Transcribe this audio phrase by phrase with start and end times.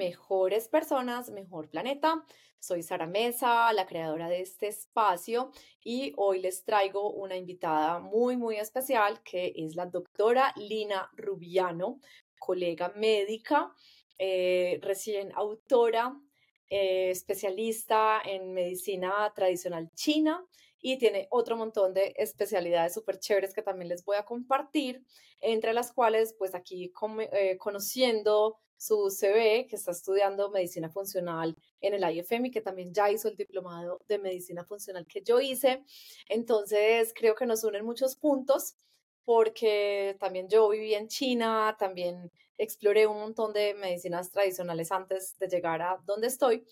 [0.00, 2.24] Mejores Personas, Mejor Planeta.
[2.58, 5.50] Soy Sara Mesa, la creadora de este espacio,
[5.84, 12.00] y hoy les traigo una invitada muy, muy especial que es la doctora Lina Rubiano,
[12.38, 13.74] colega médica,
[14.16, 16.18] eh, recién autora,
[16.70, 20.42] eh, especialista en medicina tradicional china
[20.80, 25.04] y tiene otro montón de especialidades súper chéveres que también les voy a compartir,
[25.40, 26.92] entre las cuales, pues aquí
[27.32, 32.94] eh, conociendo su CV, que está estudiando medicina funcional en el IFM y que también
[32.94, 35.84] ya hizo el diplomado de medicina funcional que yo hice.
[36.28, 38.76] Entonces, creo que nos unen muchos puntos
[39.24, 45.48] porque también yo viví en China, también exploré un montón de medicinas tradicionales antes de
[45.48, 46.64] llegar a donde estoy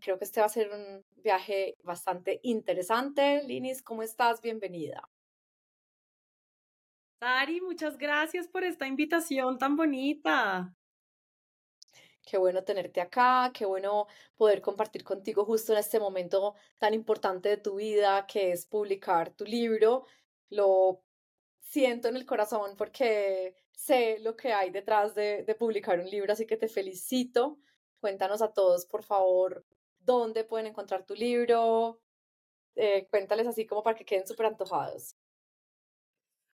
[0.00, 3.42] creo que este va a ser un viaje bastante interesante.
[3.44, 4.40] Linis, ¿cómo estás?
[4.40, 5.08] Bienvenida.
[7.20, 10.74] Sari, muchas gracias por esta invitación tan bonita.
[12.22, 17.48] Qué bueno tenerte acá, qué bueno poder compartir contigo justo en este momento tan importante
[17.48, 20.06] de tu vida, que es publicar tu libro.
[20.48, 21.02] Lo
[21.60, 26.32] siento en el corazón porque sé lo que hay detrás de, de publicar un libro,
[26.32, 27.58] así que te felicito
[28.00, 29.64] Cuéntanos a todos, por favor,
[30.00, 32.00] dónde pueden encontrar tu libro.
[32.76, 35.16] Eh, cuéntales así como para que queden súper antojados.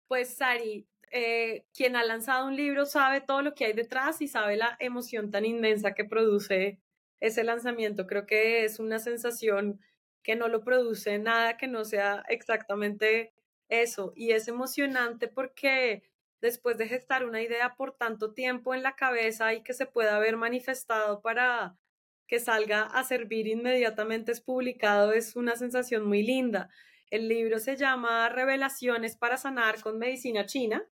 [0.06, 4.28] Pues Sari, eh, quien ha lanzado un libro sabe todo lo que hay detrás y
[4.28, 6.80] sabe la emoción tan inmensa que produce
[7.20, 8.06] ese lanzamiento.
[8.06, 9.80] Creo que es una sensación
[10.22, 13.32] que no lo produce nada que no sea exactamente
[13.68, 14.12] eso.
[14.14, 16.02] Y es emocionante porque
[16.42, 20.16] después de gestar una idea por tanto tiempo en la cabeza y que se pueda
[20.16, 21.78] haber manifestado para
[22.26, 26.68] que salga a servir inmediatamente es publicado, es una sensación muy linda.
[27.10, 30.84] El libro se llama Revelaciones para sanar con medicina china.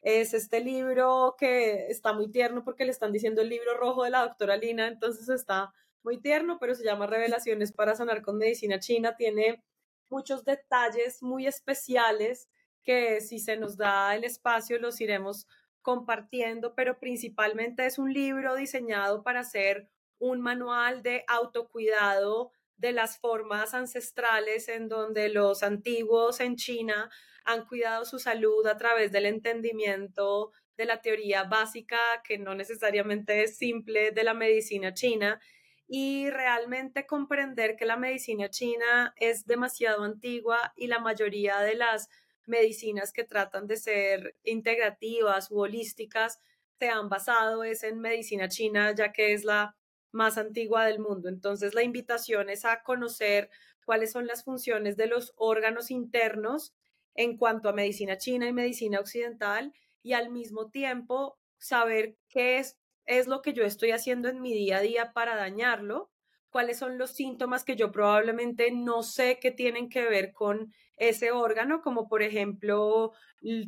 [0.00, 4.10] Es este libro que está muy tierno porque le están diciendo el libro rojo de
[4.10, 5.72] la doctora Lina, entonces está
[6.02, 9.14] muy tierno, pero se llama Revelaciones para sanar con medicina china.
[9.16, 9.62] Tiene
[10.08, 12.48] muchos detalles muy especiales
[12.88, 15.46] que si se nos da el espacio los iremos
[15.82, 23.18] compartiendo, pero principalmente es un libro diseñado para ser un manual de autocuidado de las
[23.18, 27.10] formas ancestrales en donde los antiguos en China
[27.44, 33.42] han cuidado su salud a través del entendimiento de la teoría básica, que no necesariamente
[33.42, 35.38] es simple, de la medicina china,
[35.86, 42.08] y realmente comprender que la medicina china es demasiado antigua y la mayoría de las
[42.48, 46.38] medicinas que tratan de ser integrativas u holísticas
[46.78, 49.76] se han basado es en medicina china, ya que es la
[50.12, 51.28] más antigua del mundo.
[51.28, 53.50] Entonces, la invitación es a conocer
[53.84, 56.74] cuáles son las funciones de los órganos internos
[57.14, 59.72] en cuanto a medicina china y medicina occidental
[60.02, 64.54] y al mismo tiempo saber qué es, es lo que yo estoy haciendo en mi
[64.54, 66.10] día a día para dañarlo
[66.50, 71.30] cuáles son los síntomas que yo probablemente no sé que tienen que ver con ese
[71.32, 73.12] órgano, como por ejemplo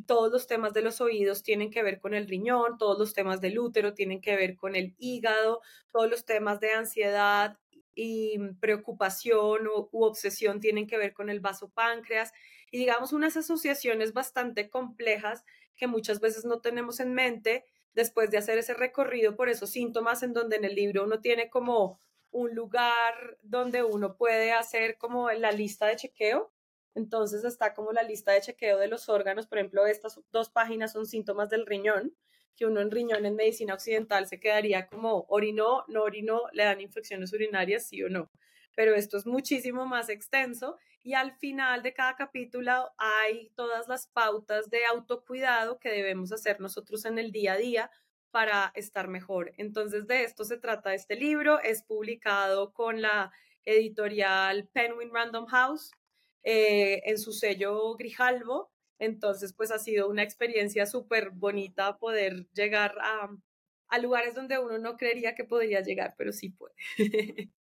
[0.05, 3.41] todos los temas de los oídos tienen que ver con el riñón, todos los temas
[3.41, 5.61] del útero tienen que ver con el hígado,
[5.91, 7.57] todos los temas de ansiedad
[7.95, 12.33] y preocupación u obsesión tienen que ver con el vaso páncreas
[12.71, 15.43] y digamos unas asociaciones bastante complejas
[15.75, 20.23] que muchas veces no tenemos en mente después de hacer ese recorrido por esos síntomas
[20.23, 21.99] en donde en el libro uno tiene como
[22.31, 26.51] un lugar donde uno puede hacer como la lista de chequeo.
[26.93, 29.47] Entonces está como la lista de chequeo de los órganos.
[29.47, 32.15] Por ejemplo, estas dos páginas son síntomas del riñón,
[32.55, 36.81] que uno en riñón en medicina occidental se quedaría como orinó, no orinó, le dan
[36.81, 38.29] infecciones urinarias, sí o no.
[38.75, 44.07] Pero esto es muchísimo más extenso y al final de cada capítulo hay todas las
[44.07, 47.91] pautas de autocuidado que debemos hacer nosotros en el día a día
[48.31, 49.51] para estar mejor.
[49.57, 51.59] Entonces, de esto se trata este libro.
[51.59, 53.31] Es publicado con la
[53.65, 55.91] editorial Penguin Random House
[56.43, 58.71] eh, en su sello Grijalvo.
[58.99, 63.29] Entonces, pues ha sido una experiencia súper bonita poder llegar a,
[63.87, 66.73] a lugares donde uno no creería que podría llegar, pero sí puede.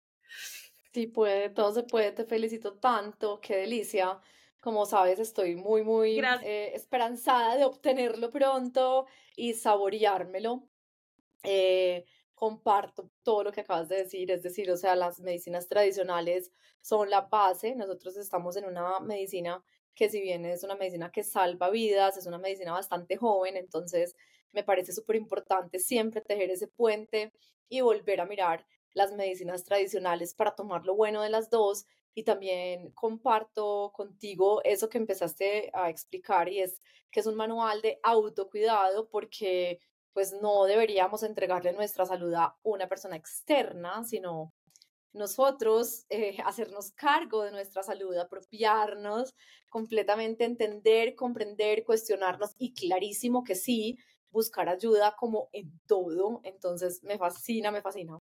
[0.92, 2.12] Sí puede, todo se puede.
[2.12, 4.20] Te felicito tanto, qué delicia.
[4.60, 10.69] Como sabes, estoy muy, muy eh, esperanzada de obtenerlo pronto y saboreármelo.
[11.44, 12.06] Eh,
[12.38, 17.11] comparto todo lo que acabas de decir, es decir, o sea, las medicinas tradicionales son
[17.11, 17.75] la base.
[17.75, 19.62] Nosotros estamos en una medicina
[19.96, 24.14] que si bien es una medicina que salva vidas, es una medicina bastante joven, entonces
[24.52, 27.32] me parece súper importante siempre tejer ese puente
[27.69, 28.64] y volver a mirar
[28.94, 34.88] las medicinas tradicionales para tomar lo bueno de las dos y también comparto contigo eso
[34.88, 36.81] que empezaste a explicar y es
[37.11, 39.81] que es un manual de autocuidado porque
[40.19, 44.53] pues no deberíamos entregarle nuestra salud a una persona externa, sino
[45.12, 49.32] nosotros eh, hacernos cargo de nuestra salud, apropiarnos
[49.70, 53.97] completamente, entender, comprender, cuestionarnos y clarísimo que sí,
[54.32, 56.41] buscar ayuda como en todo.
[56.43, 58.19] Entonces, me fascina, me fascina.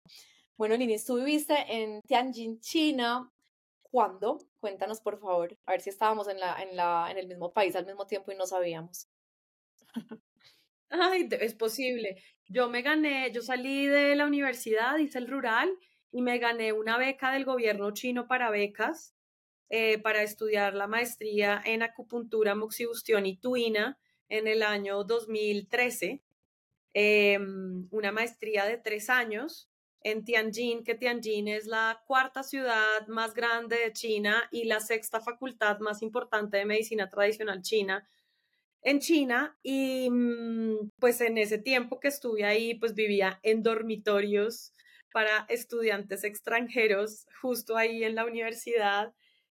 [0.56, 3.34] Bueno, Lini, tú viviste en Tianjin, China.
[3.82, 4.38] ¿Cuándo?
[4.60, 5.58] Cuéntanos, por favor.
[5.66, 9.08] A ver si estábamos en, en el mismo país al mismo tiempo y no sabíamos.
[10.90, 12.22] Es posible.
[12.48, 15.70] Yo me gané, yo salí de la universidad, hice el rural
[16.12, 19.14] y me gané una beca del gobierno chino para becas
[19.70, 23.98] eh, para estudiar la maestría en acupuntura, moxibustión y tuina
[24.30, 26.24] en el año 2013.
[26.94, 29.70] Em, una maestría de tres años
[30.02, 35.20] en Tianjin, que Tianjin es la cuarta ciudad más grande de China y la sexta
[35.20, 38.08] facultad más importante de medicina tradicional china
[38.88, 44.74] en China y mm, pues en ese tiempo que estuve ahí pues vivía en dormitorios
[45.12, 49.14] para estudiantes extranjeros justo ahí en la universidad.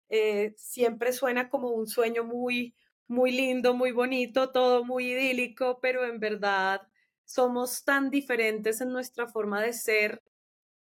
[0.10, 2.76] Eh, siempre suena como un sueño muy,
[3.08, 6.82] muy lindo, muy bonito, todo muy idílico, pero en verdad
[7.24, 10.22] somos tan diferentes en nuestra forma de ser,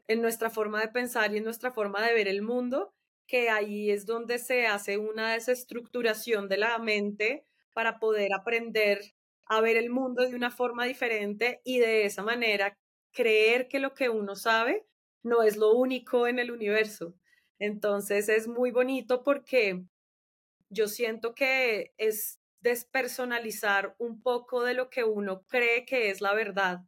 [0.08, 2.94] en nuestra forma de pensar y en nuestra forma de ver el mundo,
[3.26, 9.00] que ahí es donde se hace una desestructuración de la mente para poder aprender
[9.46, 12.78] a ver el mundo de una forma diferente y de esa manera
[13.12, 14.86] creer que lo que uno sabe
[15.22, 17.14] no es lo único en el universo.
[17.58, 19.82] Entonces es muy bonito porque
[20.70, 26.34] yo siento que es despersonalizar un poco de lo que uno cree que es la
[26.34, 26.80] verdad,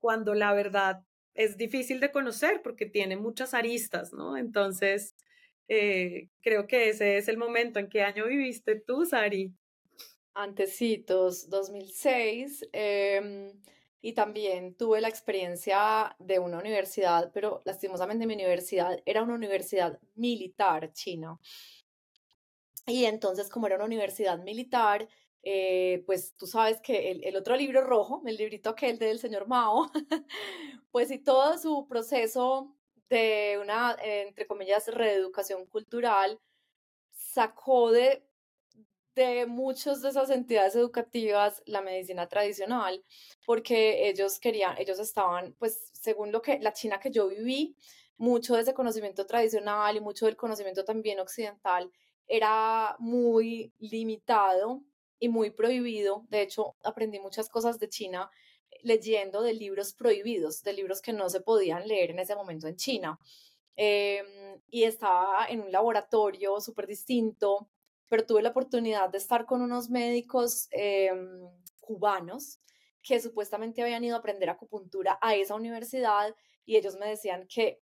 [0.00, 1.02] cuando la verdad
[1.34, 4.36] es difícil de conocer porque tiene muchas aristas, ¿no?
[4.36, 5.14] Entonces,
[5.68, 7.78] eh, creo que ese es el momento.
[7.78, 9.52] ¿En qué año viviste tú, Sari?
[10.38, 12.68] Antecitos, 2006.
[12.72, 13.52] Eh,
[14.00, 19.98] y también tuve la experiencia de una universidad, pero lastimosamente mi universidad era una universidad
[20.14, 21.38] militar china.
[22.86, 25.08] Y entonces, como era una universidad militar,
[25.42, 29.48] eh, pues tú sabes que el, el, otro libro rojo, el librito aquel del señor
[29.48, 29.90] Mao,
[30.92, 32.76] pues y todo su proceso
[33.10, 36.40] de una, entre comillas, reeducación cultural,
[37.10, 38.27] sacó de
[39.18, 43.04] de muchas de esas entidades educativas la medicina tradicional,
[43.44, 47.76] porque ellos querían, ellos estaban, pues según lo que la China que yo viví,
[48.16, 51.90] mucho de ese conocimiento tradicional y mucho del conocimiento también occidental
[52.26, 54.82] era muy limitado
[55.18, 56.24] y muy prohibido.
[56.28, 58.30] De hecho, aprendí muchas cosas de China
[58.82, 62.76] leyendo de libros prohibidos, de libros que no se podían leer en ese momento en
[62.76, 63.18] China.
[63.76, 67.68] Em, y estaba en un laboratorio súper distinto,
[68.08, 71.40] pero tuve la oportunidad de estar con unos médicos em,
[71.80, 72.60] cubanos
[73.02, 76.34] que supuestamente habían ido a aprender acupuntura a esa universidad
[76.64, 77.80] y ellos me decían que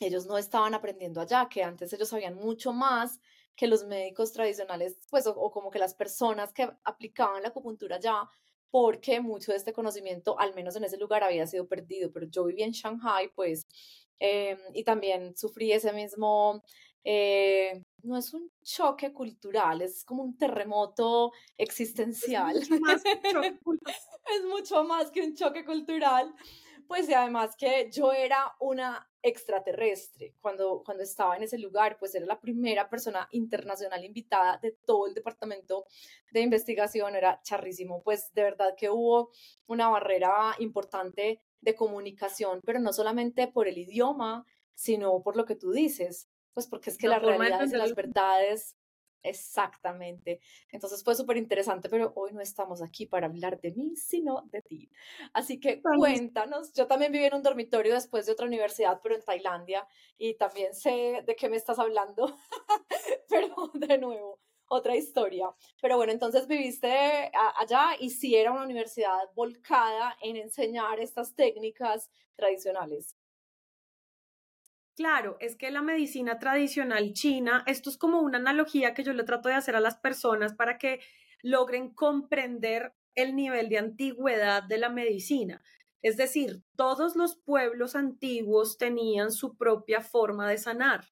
[0.00, 3.18] ellos no estaban aprendiendo allá, que antes ellos sabían mucho más
[3.56, 8.28] que los médicos tradicionales, pues, o, como que las personas que aplicaban la acupuntura allá,
[8.70, 12.12] porque mucho de este conocimiento, al menos en ese lugar, había sido perdido.
[12.12, 13.66] Pero yo vivía en Shanghai, pues,
[14.18, 16.62] em, y también sufrí ese mismo
[17.08, 22.56] eh, no es un choque cultural, es como un terremoto existencial.
[22.56, 23.96] Es mucho más que un choque cultural.
[24.34, 26.34] es mucho más que un choque cultural.
[26.88, 32.14] Pues y además que yo era una extraterrestre cuando, cuando estaba en ese lugar, pues
[32.16, 35.86] era la primera persona internacional invitada de todo el departamento
[36.32, 39.30] de investigación, era charrísimo, pues de verdad que hubo
[39.66, 44.44] una barrera importante de comunicación, pero no solamente por el idioma,
[44.74, 48.74] sino por lo que tú dices, pues porque es que la, realidad es las verdades,
[49.22, 50.40] exactamente.
[50.72, 54.62] Entonces fue súper interesante, pero hoy no estamos aquí para hablar de mí, sino de
[54.62, 54.90] ti.
[55.34, 59.22] Así que cuéntanos, yo también viví en un dormitorio después de otra universidad, pero en
[59.22, 59.86] Tailandia,
[60.16, 62.34] y también sé de qué me estás hablando,
[63.28, 65.54] pero de nuevo otra historia.
[65.82, 72.10] Pero bueno, entonces viviste allá y sí era una universidad volcada en enseñar estas técnicas
[72.34, 73.14] tradicionales.
[74.96, 79.24] Claro, es que la medicina tradicional china, esto es como una analogía que yo le
[79.24, 81.00] trato de hacer a las personas para que
[81.42, 85.62] logren comprender el nivel de antigüedad de la medicina.
[86.00, 91.04] Es decir, todos los pueblos antiguos tenían su propia forma de sanar.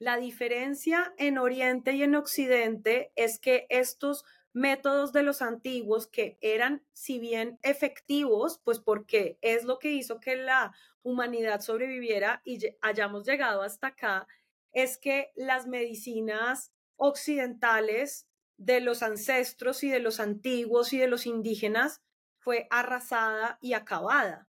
[0.00, 6.38] La diferencia en Oriente y en Occidente es que estos métodos de los antiguos que
[6.40, 12.58] eran, si bien efectivos, pues porque es lo que hizo que la humanidad sobreviviera y
[12.80, 14.26] hayamos llegado hasta acá,
[14.72, 21.26] es que las medicinas occidentales de los ancestros y de los antiguos y de los
[21.26, 22.02] indígenas
[22.38, 24.48] fue arrasada y acabada.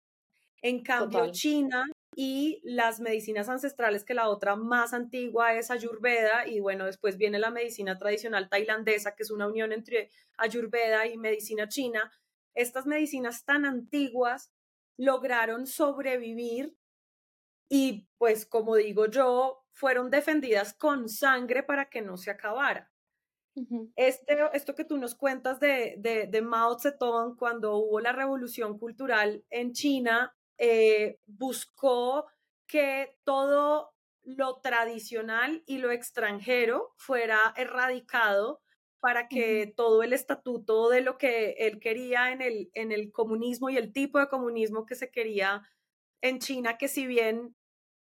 [0.60, 6.60] En cambio, China y las medicinas ancestrales, que la otra más antigua es Ayurveda, y
[6.60, 11.68] bueno, después viene la medicina tradicional tailandesa, que es una unión entre Ayurveda y medicina
[11.68, 12.12] china.
[12.54, 14.52] Estas medicinas tan antiguas
[14.98, 16.76] lograron sobrevivir
[17.68, 22.92] y pues como digo yo, fueron defendidas con sangre para que no se acabara.
[23.96, 28.78] este, esto que tú nos cuentas de, de, de Mao Zedong cuando hubo la revolución
[28.78, 32.24] cultural en China, eh, buscó
[32.68, 33.92] que todo
[34.22, 38.62] lo tradicional y lo extranjero fuera erradicado
[39.00, 43.70] para que todo el estatuto de lo que él quería en el, en el comunismo
[43.70, 45.68] y el tipo de comunismo que se quería
[46.20, 47.56] en China, que si bien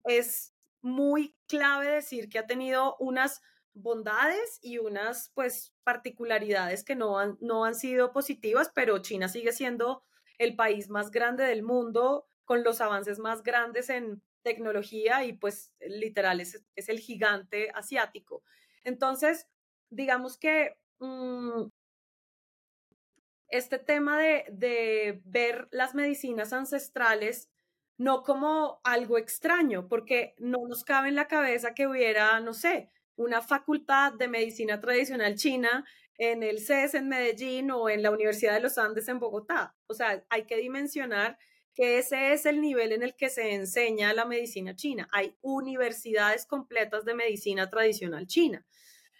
[0.04, 0.52] es
[0.82, 3.40] muy clave decir que ha tenido unas
[3.72, 9.52] bondades y unas pues particularidades que no han, no han sido positivas, pero China sigue
[9.52, 10.04] siendo
[10.36, 15.72] el país más grande del mundo con los avances más grandes en tecnología y pues
[15.78, 18.42] literal es, el gigante asiático.
[18.82, 19.46] Entonces,
[19.88, 21.68] digamos que mm,
[23.50, 27.52] este tema de, de ver las medicinas ancestrales
[27.98, 32.90] no como algo extraño, porque no nos cabe en la cabeza que hubiera, no sé,
[33.14, 35.86] una facultad de medicina tradicional china
[36.18, 39.76] en el CES en Medellín o en la Universidad de los Andes en Bogotá.
[39.86, 41.38] O sea, hay que dimensionar
[41.74, 45.08] que ese es el nivel en el que se enseña la medicina china.
[45.12, 48.66] Hay universidades completas de medicina tradicional china.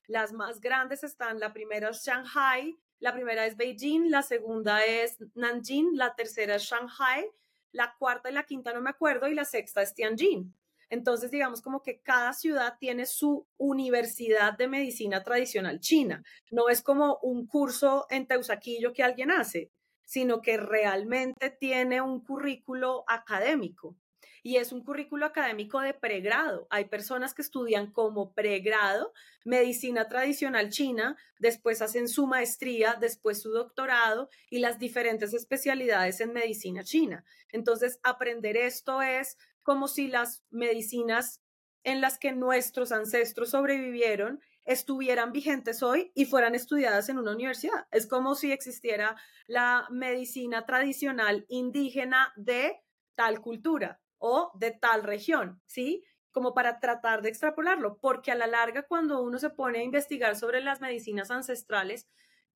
[0.07, 5.19] Las más grandes están, la primera es Shanghai, la primera es Beijing, la segunda es
[5.35, 7.25] Nanjing, la tercera es Shanghai,
[7.73, 10.55] la cuarta y la quinta no me acuerdo y la sexta es Tianjin.
[10.91, 16.23] Entonces, digamos como que cada ciudad tiene su universidad de medicina tradicional china.
[16.51, 19.71] No es como un curso en Teusaquillo que alguien hace
[20.11, 23.97] sino que realmente tiene un currículo académico.
[24.43, 26.67] Y es un currículo académico de pregrado.
[26.69, 29.13] Hay personas que estudian como pregrado
[29.45, 36.33] medicina tradicional china, después hacen su maestría, después su doctorado y las diferentes especialidades en
[36.33, 37.25] medicina china.
[37.53, 41.41] Entonces, aprender esto es como si las medicinas
[41.85, 44.41] en las que nuestros ancestros sobrevivieron
[44.71, 47.89] estuvieran vigentes hoy y fueran estudiadas en una universidad.
[47.91, 49.17] Es como si existiera
[49.49, 52.81] la medicina tradicional indígena de
[53.17, 56.05] tal cultura o de tal región, ¿sí?
[56.31, 60.37] Como para tratar de extrapolarlo, porque a la larga cuando uno se pone a investigar
[60.37, 62.07] sobre las medicinas ancestrales,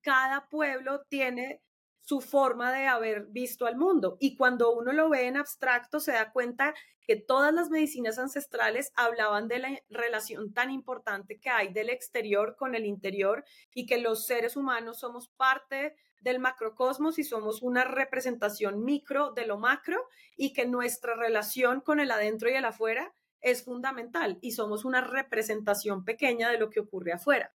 [0.00, 1.62] cada pueblo tiene
[2.04, 4.16] su forma de haber visto al mundo.
[4.20, 6.74] Y cuando uno lo ve en abstracto, se da cuenta
[7.06, 12.56] que todas las medicinas ancestrales hablaban de la relación tan importante que hay del exterior
[12.56, 13.44] con el interior
[13.74, 19.46] y que los seres humanos somos parte del macrocosmos y somos una representación micro de
[19.46, 24.52] lo macro y que nuestra relación con el adentro y el afuera es fundamental y
[24.52, 27.54] somos una representación pequeña de lo que ocurre afuera.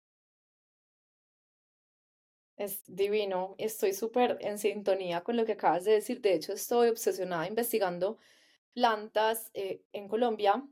[2.57, 6.21] Es divino, estoy súper en sintonía con lo que acabas de decir.
[6.21, 8.17] De hecho, estoy obsesionada investigando
[8.73, 10.63] plantas eh, en Colombia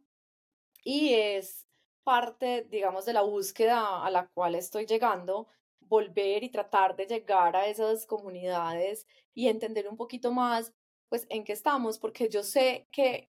[0.83, 1.67] y es
[2.03, 5.47] parte, digamos, de la búsqueda a la cual estoy llegando,
[5.79, 10.73] volver y tratar de llegar a esas comunidades y entender un poquito más,
[11.09, 13.29] pues, en qué estamos, porque yo sé que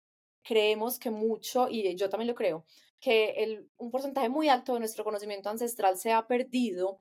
[0.42, 2.64] creemos que mucho, y yo también lo creo,
[3.00, 6.98] que el, un porcentaje muy alto de nuestro conocimiento ancestral se ha perdido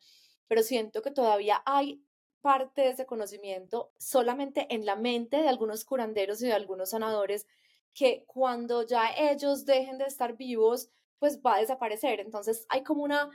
[0.47, 2.03] pero siento que todavía hay
[2.41, 7.45] parte de ese conocimiento solamente en la mente de algunos curanderos y de algunos sanadores
[7.93, 10.89] que cuando ya ellos dejen de estar vivos,
[11.19, 12.19] pues va a desaparecer.
[12.19, 13.29] Entonces hay como una,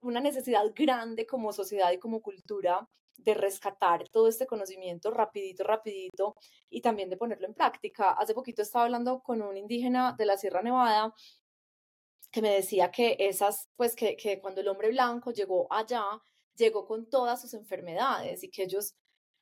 [0.00, 6.34] una necesidad grande como sociedad y como cultura de rescatar todo este conocimiento rapidito, rapidito
[6.68, 8.10] y también de ponerlo en práctica.
[8.10, 11.14] Hace poquito estaba hablando con un indígena de la Sierra Nevada
[12.32, 16.02] que me decía que esas, pues que, que cuando el hombre blanco llegó allá,
[16.56, 18.94] llegó con todas sus enfermedades y que ellos,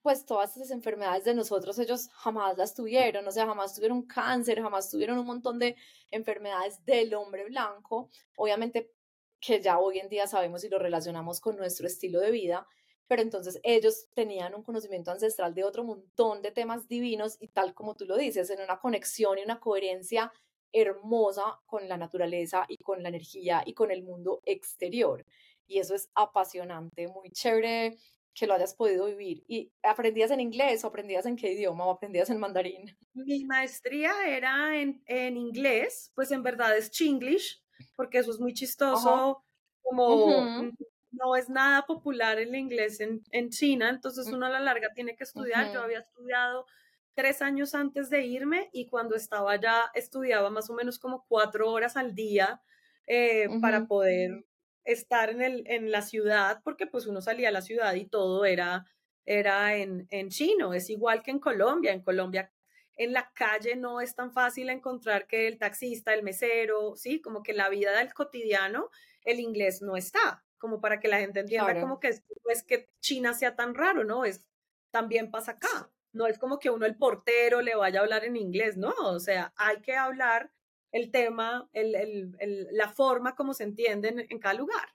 [0.02, 4.61] pues todas esas enfermedades de nosotros, ellos jamás las tuvieron, o sea, jamás tuvieron cáncer,
[4.62, 5.76] jamás tuvieron un montón de
[6.11, 8.93] enfermedades del hombre blanco, obviamente
[9.40, 12.67] que ya hoy en día sabemos y lo relacionamos con nuestro estilo de vida,
[13.07, 17.75] pero entonces ellos tenían un conocimiento ancestral de otro montón de temas divinos y tal
[17.75, 20.33] como tú lo dices, en una conexión y una coherencia
[20.73, 25.25] hermosa con la naturaleza y con la energía y con el mundo exterior
[25.71, 27.97] y eso es apasionante, muy chévere
[28.35, 29.45] que lo hayas podido vivir.
[29.47, 32.97] ¿Y aprendías en inglés o aprendías en qué idioma o aprendías en mandarín?
[33.15, 37.62] Mi maestría era en, en inglés, pues en verdad es chinglish,
[37.95, 39.45] porque eso es muy chistoso,
[39.83, 40.73] como
[41.12, 45.17] no es nada popular el inglés en, en China, entonces uno a la larga tiene
[45.17, 45.73] que estudiar.
[45.73, 46.67] Yo había estudiado
[47.15, 51.71] tres años antes de irme y cuando estaba allá estudiaba más o menos como cuatro
[51.71, 52.62] horas al día
[53.07, 54.45] eh, para poder
[54.85, 58.45] estar en, el, en la ciudad, porque pues uno salía a la ciudad y todo
[58.45, 58.87] era,
[59.25, 61.93] era en, en chino, es igual que en Colombia.
[61.93, 62.53] En Colombia
[63.01, 67.43] en la calle no es tan fácil encontrar que el taxista, el mesero, sí, como
[67.43, 68.91] que la vida del cotidiano,
[69.25, 72.91] el inglés no está, como para que la gente entienda como que es, es que
[73.01, 74.27] China sea tan raro, ¿no?
[74.27, 74.47] Es,
[74.91, 75.91] también pasa acá.
[76.13, 79.19] No es como que uno el portero le vaya a hablar en inglés, no, o
[79.19, 80.51] sea, hay que hablar
[80.92, 84.94] el tema, el, el, el, la forma como se entiende en, en cada lugar.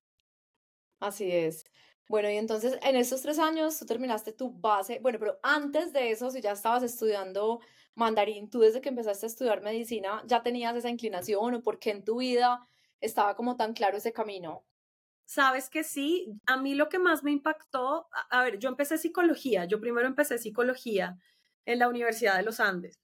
[1.00, 1.66] Así es.
[2.08, 6.12] Bueno, y entonces en estos tres años tú terminaste tu base, bueno, pero antes de
[6.12, 7.62] eso, si ya estabas estudiando
[7.96, 11.92] mandarín, tú desde que empezaste a estudiar medicina, ¿ya tenías esa inclinación o por qué
[11.92, 12.68] en tu vida
[13.02, 14.66] estaba como tan claro ese camino?
[15.26, 19.66] Sabes que sí, a mí lo que más me impactó, a, ver, yo empecé psicología,
[19.66, 21.18] yo primero empecé psicología
[21.66, 23.02] en la Universidad de los Andes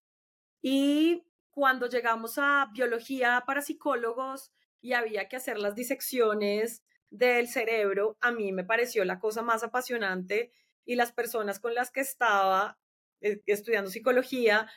[0.62, 1.24] y
[1.62, 4.52] cuando llegamos a biología para psicólogos
[4.82, 9.62] y había que hacer las disecciones del cerebro, a mí me pareció la cosa más
[9.62, 10.52] apasionante
[10.86, 12.80] y las personas con las que estaba
[13.22, 14.72] eh, estudiando psicología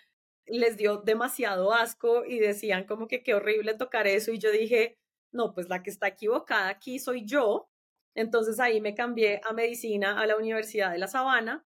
[0.45, 4.99] les dio demasiado asco y decían como que qué horrible tocar eso y yo dije,
[5.33, 7.71] no, pues la que está equivocada aquí soy yo.
[8.15, 11.65] Entonces ahí me cambié a medicina a la Universidad de La Sabana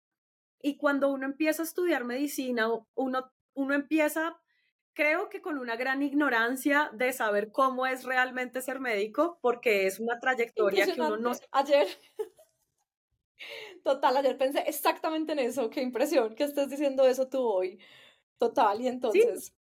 [0.61, 4.37] y cuando uno empieza a estudiar medicina, uno, uno empieza,
[4.97, 10.01] creo que con una gran ignorancia de saber cómo es realmente ser médico, porque es
[10.01, 11.33] una trayectoria que uno no...
[11.53, 11.87] Ayer
[13.85, 15.69] Total, ayer pensé exactamente en eso.
[15.69, 17.79] Qué impresión que estés diciendo eso tú hoy.
[18.39, 19.55] Total, y entonces.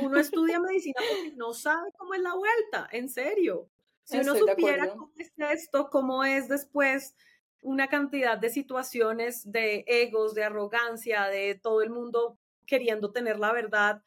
[0.00, 3.70] Uno estudia medicina porque no sabe cómo es la vuelta, en serio.
[4.04, 7.14] Si uno supiera cómo es esto, cómo es después
[7.62, 13.52] una cantidad de situaciones de egos, de arrogancia, de todo el mundo queriendo tener la
[13.52, 14.02] verdad,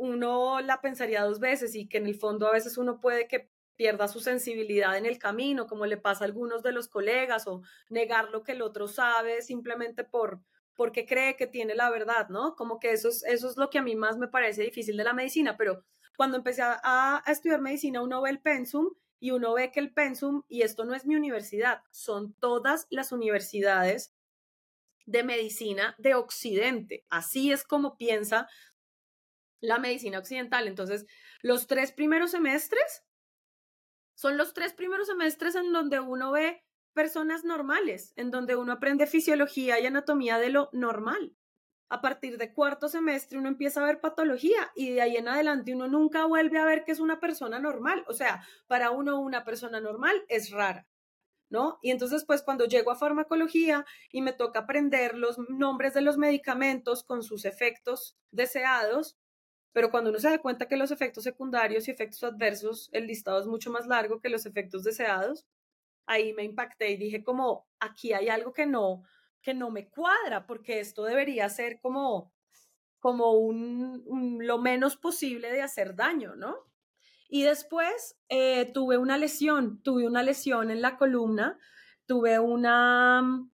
[0.00, 3.50] uno la pensaría dos veces y que en el fondo a veces uno puede que
[3.76, 7.62] pierda su sensibilidad en el camino, como le pasa a algunos de los colegas, o
[7.90, 10.40] negar lo que el otro sabe simplemente por
[10.74, 12.56] porque cree que tiene la verdad, ¿no?
[12.56, 15.04] Como que eso es, eso es lo que a mí más me parece difícil de
[15.04, 15.84] la medicina, pero
[16.16, 19.92] cuando empecé a, a estudiar medicina uno ve el pensum y uno ve que el
[19.92, 24.14] pensum, y esto no es mi universidad, son todas las universidades
[25.10, 27.04] de medicina de Occidente.
[27.10, 28.48] Así es como piensa
[29.60, 30.68] la medicina occidental.
[30.68, 31.06] Entonces,
[31.42, 33.04] los tres primeros semestres
[34.14, 39.06] son los tres primeros semestres en donde uno ve personas normales, en donde uno aprende
[39.06, 41.34] fisiología y anatomía de lo normal.
[41.88, 45.74] A partir de cuarto semestre uno empieza a ver patología y de ahí en adelante
[45.74, 48.04] uno nunca vuelve a ver que es una persona normal.
[48.06, 50.86] O sea, para uno una persona normal es rara.
[51.48, 51.80] ¿No?
[51.82, 56.16] Y entonces, pues cuando llego a farmacología y me toca aprender los nombres de los
[56.16, 59.18] medicamentos con sus efectos deseados,
[59.72, 63.40] pero cuando uno se da cuenta que los efectos secundarios y efectos adversos, el listado
[63.40, 65.46] es mucho más largo que los efectos deseados,
[66.06, 69.04] ahí me impacté y dije como, aquí hay algo que no,
[69.42, 72.32] que no me cuadra, porque esto debería ser como,
[72.98, 76.56] como un, lo menos posible de hacer daño, ¿no?
[77.28, 81.58] Y después eh, tuve una lesión, tuve una lesión en la columna,
[82.06, 83.48] tuve una,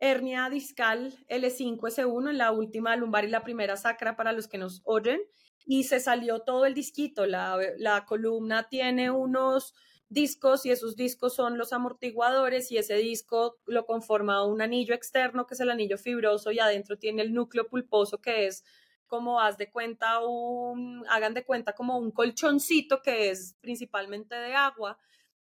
[0.00, 4.82] hernia discal L5S1 en la última lumbar y la primera sacra para los que nos
[4.84, 5.20] oyen
[5.66, 7.26] y se salió todo el disquito.
[7.26, 9.74] La, la columna tiene unos
[10.08, 15.46] discos y esos discos son los amortiguadores y ese disco lo conforma un anillo externo
[15.46, 18.64] que es el anillo fibroso y adentro tiene el núcleo pulposo que es
[19.06, 24.54] como haz de cuenta un, hagan de cuenta como un colchoncito que es principalmente de
[24.54, 24.98] agua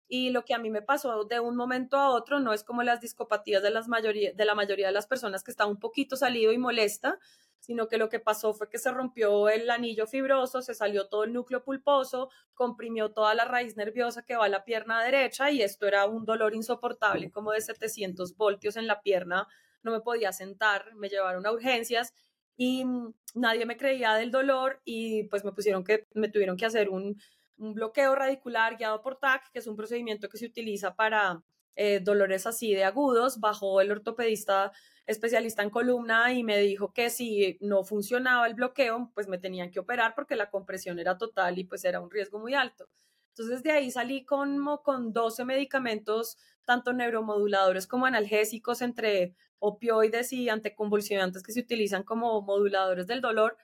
[0.09, 2.83] y lo que a mí me pasó de un momento a otro no es como
[2.83, 6.17] las discopatías de, las mayoría, de la mayoría de las personas que está un poquito
[6.17, 7.19] salido y molesta,
[7.59, 11.25] sino que lo que pasó fue que se rompió el anillo fibroso, se salió todo
[11.25, 15.63] el núcleo pulposo, comprimió toda la raíz nerviosa que va a la pierna derecha y
[15.63, 19.49] esto era un dolor insoportable, como de 700 voltios en la pierna,
[19.83, 22.15] no me podía sentar, me llevaron a urgencias
[22.57, 26.67] y mm, nadie me creía del dolor y pues me pusieron que, me tuvieron que
[26.67, 27.21] hacer un
[27.59, 31.43] un bloqueo radicular guiado por TAC, que es un procedimiento que se utiliza para
[31.75, 33.41] eh, dolores así de agudos.
[33.41, 34.73] Bajó el ortopedista
[35.07, 39.71] especialista en columna y me dijo que si no funcionaba el bloqueo, pues me tenían
[39.71, 42.89] que operar porque la compresión era total y pues era un riesgo muy alto.
[43.29, 50.49] Entonces de ahí salí como con 12 medicamentos, tanto neuromoduladores como analgésicos, entre opioides y
[50.49, 53.57] anticonvulsionantes que se utilizan como moduladores del dolor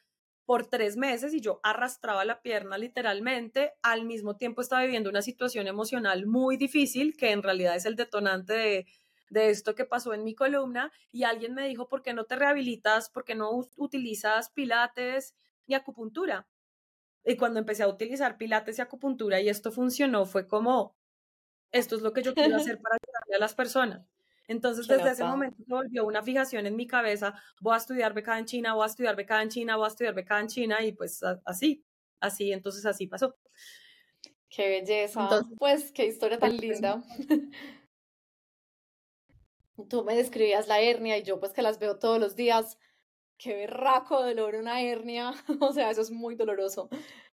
[0.44, 3.72] por tres meses y yo arrastraba la pierna literalmente.
[3.82, 7.96] Al mismo tiempo estaba viviendo una situación emocional muy difícil, que en realidad es el
[7.96, 8.86] detonante de,
[9.30, 10.92] de esto que pasó en mi columna.
[11.10, 13.10] Y alguien me dijo, ¿por qué no te rehabilitas?
[13.10, 15.34] ¿Por qué no utilizas pilates
[15.66, 16.48] y acupuntura?
[17.24, 20.96] Y cuando empecé a utilizar pilates y acupuntura y esto funcionó, fue como,
[21.72, 24.11] esto es lo que yo quiero hacer para ayudarle a las personas.
[24.52, 28.38] Entonces, desde ese momento se volvió una fijación en mi cabeza, voy a estudiar becada
[28.38, 30.92] en China, voy a estudiar becada en China, voy a estudiar becada en China y
[30.92, 31.84] pues así,
[32.20, 33.34] así, entonces así pasó.
[34.48, 35.28] Qué belleza.
[35.58, 37.02] pues qué historia tan linda.
[39.88, 42.78] Tú me describías la hernia y yo pues que las veo todos los días.
[43.38, 45.32] Qué berraco dolor una hernia.
[45.60, 46.90] o sea, eso es muy doloroso.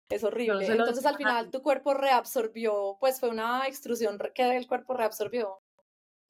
[0.08, 0.66] Es horrible.
[0.66, 5.62] Entonces al final tu cuerpo reabsorbió, pues fue una extrusión que el cuerpo reabsorbió.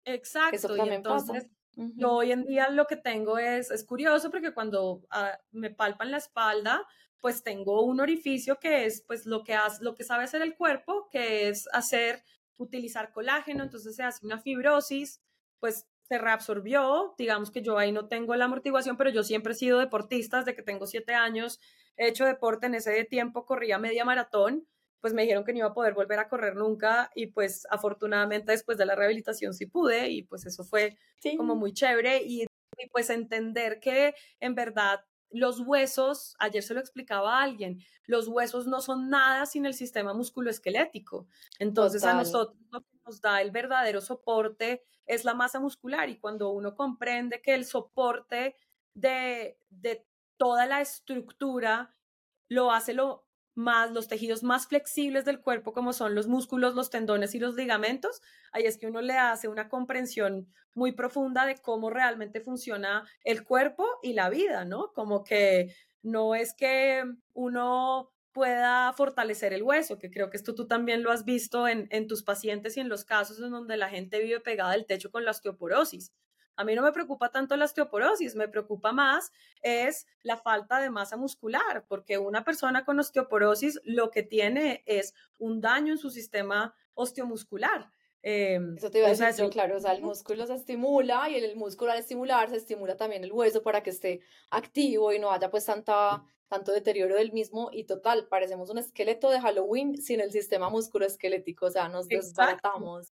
[0.06, 0.76] Exacto.
[0.76, 5.38] y entonces yo hoy en día lo que tengo es, es curioso porque cuando ah,
[5.52, 6.86] me palpan la espalda,
[7.22, 10.56] pues tengo un orificio que es pues lo que, hace, lo que sabe hacer el
[10.56, 12.24] cuerpo, que es hacer,
[12.58, 15.22] utilizar colágeno, entonces se hace una fibrosis,
[15.60, 19.56] pues se reabsorbió, digamos que yo ahí no tengo la amortiguación, pero yo siempre he
[19.56, 21.60] sido deportista, desde que tengo siete años
[22.00, 24.66] he hecho deporte, en ese tiempo corría media maratón,
[25.02, 28.52] pues me dijeron que no iba a poder volver a correr nunca y pues afortunadamente
[28.52, 30.98] después de la rehabilitación sí pude y pues eso fue
[31.38, 32.46] como muy chévere y,
[32.94, 38.68] pues entender que en verdad los huesos, ayer se lo explicaba a alguien, los huesos
[38.68, 41.28] no son nada sin el sistema musculoesquelético.
[41.60, 46.20] Entonces a nosotros lo que nos da el verdadero soporte es la masa muscular y
[46.20, 48.56] cuando uno comprende que el soporte
[48.94, 50.06] de, de
[50.38, 51.94] toda la estructura
[52.48, 56.90] lo hace lo más los tejidos más flexibles del cuerpo, como son los músculos, los
[56.90, 61.56] tendones y los ligamentos, ahí es que uno le hace una comprensión muy profunda de
[61.58, 64.92] cómo realmente funciona el cuerpo y la vida, ¿no?
[64.94, 70.68] Como que no es que uno pueda fortalecer el hueso, que creo que esto tú
[70.68, 73.90] también lo has visto en, en tus pacientes y en los casos en donde la
[73.90, 76.14] gente vive pegada al techo con la osteoporosis.
[76.60, 80.90] A mí no me preocupa tanto la osteoporosis, me preocupa más es la falta de
[80.90, 86.10] masa muscular, porque una persona con osteoporosis lo que tiene es un daño en su
[86.10, 87.90] sistema osteomuscular.
[88.22, 91.56] Em, Eso te iba a decir, claro, o sea, el músculo se estimula y el,
[91.56, 94.20] músculo al estimular se estimula también el hueso para que esté
[94.50, 99.30] activo y no haya pues tanta, tanto deterioro del mismo y total, parecemos un esqueleto
[99.30, 103.14] de Halloween sin el sistema musculoesquelético, o sea, nos desbaratamos.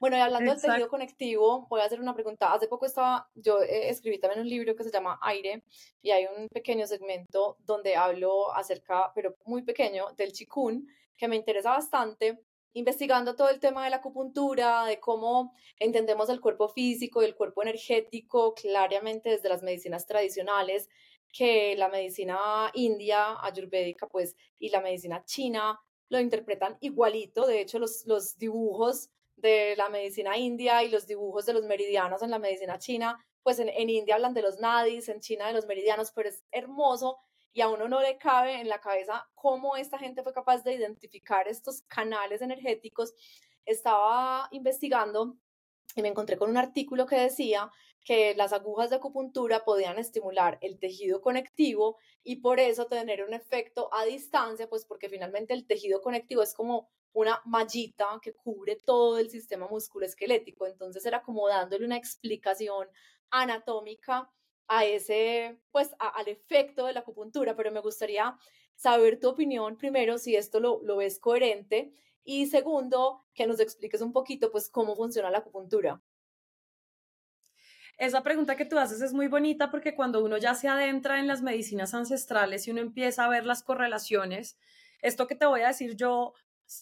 [0.00, 2.54] Bueno, y hablando del tejido conectivo, voy a hacer una pregunta.
[2.54, 5.62] Hace poco estaba, yo eh, escribí también un libro que se llama Aire
[6.00, 11.36] y hay un pequeño segmento donde hablo acerca, pero muy pequeño, del chikun, que me
[11.36, 12.40] interesa bastante,
[12.72, 17.34] investigando todo el tema de la acupuntura, de cómo entendemos el cuerpo físico y el
[17.34, 20.88] cuerpo energético claramente desde las medicinas tradicionales,
[21.30, 27.46] que la medicina india, ayurvédica, pues, y la medicina china lo interpretan igualito.
[27.46, 29.10] De hecho, los, los dibujos
[29.40, 33.58] de la medicina india y los dibujos de los meridianos en la medicina china, pues
[33.58, 37.18] en, India hablan de los nadis, en China de los meridianos, pero es hermoso
[37.52, 40.74] y a uno no le cabe en la cabeza cómo esta gente fue capaz de
[40.74, 43.12] identificar estos canales energéticos.
[43.64, 45.36] Estaba investigando
[45.96, 47.70] y me encontré con un artículo que decía
[48.04, 53.34] que las agujas de acupuntura podían estimular el tejido conectivo y por eso tener un
[53.34, 58.76] efecto a distancia, pues porque finalmente el tejido conectivo es como una mallita que cubre
[58.76, 60.66] todo el sistema musculoesquelético.
[60.66, 62.88] Entonces era como dándole una explicación
[63.30, 64.30] anatómica
[64.68, 68.38] a ese, pues al efecto de la acupuntura, pero me gustaría
[68.76, 71.92] saber tu opinión primero, si esto lo, lo ves coherente
[72.24, 76.02] y segundo, que nos expliques un poquito, pues cómo funciona la acupuntura.
[78.00, 81.26] Esa pregunta que tú haces es muy bonita porque cuando uno ya se adentra en
[81.26, 84.56] las medicinas ancestrales y uno empieza a ver las correlaciones,
[85.02, 86.32] esto que te voy a decir yo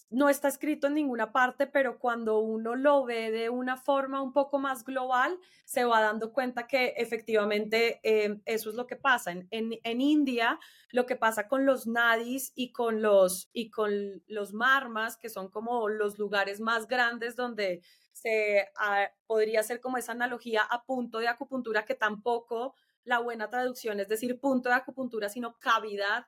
[0.09, 4.31] no está escrito en ninguna parte, pero cuando uno lo ve de una forma un
[4.31, 9.31] poco más global, se va dando cuenta que efectivamente eh, eso es lo que pasa.
[9.31, 10.57] En, en, India,
[10.91, 15.49] lo que pasa con los nadis y con los, y con los marmas, que son
[15.49, 17.81] como los lugares más grandes donde
[18.21, 23.49] se ah, podría ser como esa analogía a punto de acupuntura, que tampoco la buena
[23.49, 26.25] traducción es decir punto de acupuntura, sino cavidad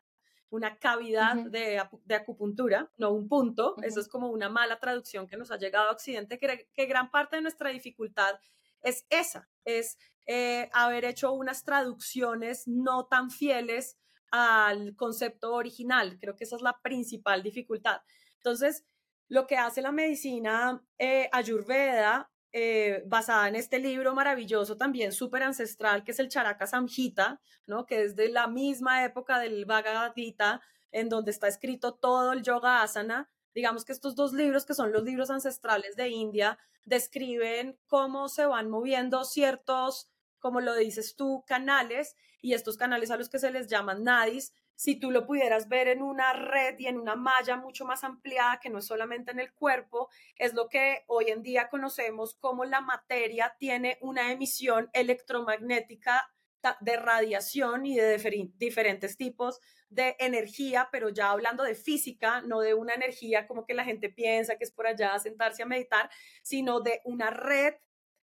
[0.51, 3.75] una cavidad de, de, acupuntura, no un punto.
[3.83, 7.09] Eso es como una mala traducción que nos ha llegado a Occidente, que, que gran
[7.09, 8.37] parte de nuestra dificultad
[8.81, 13.97] es esa, es eh, haber hecho unas traducciones no tan fieles
[14.29, 16.17] al concepto original.
[16.19, 18.01] Creo que esa es la principal dificultad.
[18.35, 18.85] Entonces,
[19.31, 25.41] lo que hace la medicina eh, ayurveda eh, basada en este libro maravilloso también súper
[25.43, 27.85] ancestral que es el Charaka Samhita, ¿no?
[27.85, 32.43] que es de la misma época del Bhagavad Gita, en donde está escrito todo el
[32.43, 33.29] Yoga Asana.
[33.55, 38.45] Digamos que estos dos libros, que son los libros ancestrales de India, describen cómo se
[38.45, 43.51] van moviendo ciertos, como lo dices tú, canales, y estos canales a los que se
[43.51, 47.55] les llaman nadis, si tú lo pudieras ver en una red y en una malla
[47.55, 51.43] mucho más ampliada, que no es solamente en el cuerpo, es lo que hoy en
[51.43, 56.31] día conocemos como la materia tiene una emisión electromagnética
[56.79, 58.17] de radiación y de
[58.57, 63.73] diferentes tipos de energía, pero ya hablando de física, no de una energía como que
[63.73, 66.09] la gente piensa que es por allá sentarse a meditar,
[66.43, 67.73] sino de una red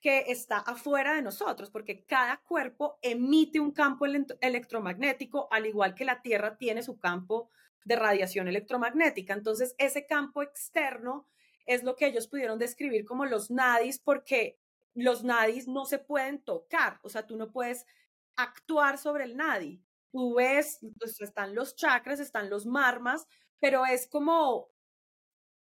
[0.03, 4.05] que está afuera de nosotros, porque cada cuerpo emite un campo
[4.41, 7.49] electromagnético, al igual que la Tierra tiene su campo
[7.85, 9.33] de radiación electromagnética.
[9.33, 11.29] Entonces, ese campo externo
[11.67, 14.59] es lo que ellos pudieron describir como los nadis, porque
[14.93, 17.87] los nadis no se pueden tocar, o sea, tú no puedes
[18.35, 19.81] actuar sobre el nadi.
[20.11, 23.29] Tú ves, pues están los chakras, están los marmas,
[23.61, 24.72] pero es como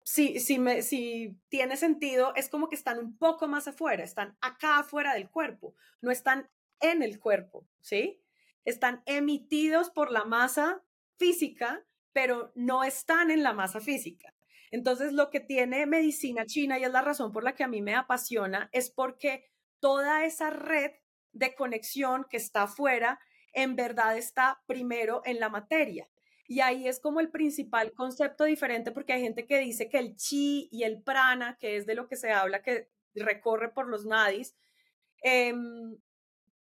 [0.07, 4.37] si, si, me, si tiene sentido, es como que están un poco más afuera, están
[4.39, 8.23] acá afuera del cuerpo, no están en el cuerpo, ¿sí?
[8.63, 10.81] Están emitidos por la masa
[11.17, 14.33] física, pero no están en la masa física.
[14.71, 17.81] Entonces, lo que tiene medicina china, y es la razón por la que a mí
[17.81, 19.43] me apasiona, es porque
[19.81, 20.91] toda esa red
[21.33, 23.19] de conexión que está afuera,
[23.51, 26.07] en verdad está primero en la materia.
[26.47, 30.15] Y ahí es como el principal concepto diferente porque hay gente que dice que el
[30.15, 34.05] chi y el prana, que es de lo que se habla, que recorre por los
[34.05, 34.55] nadis,
[35.23, 35.97] em,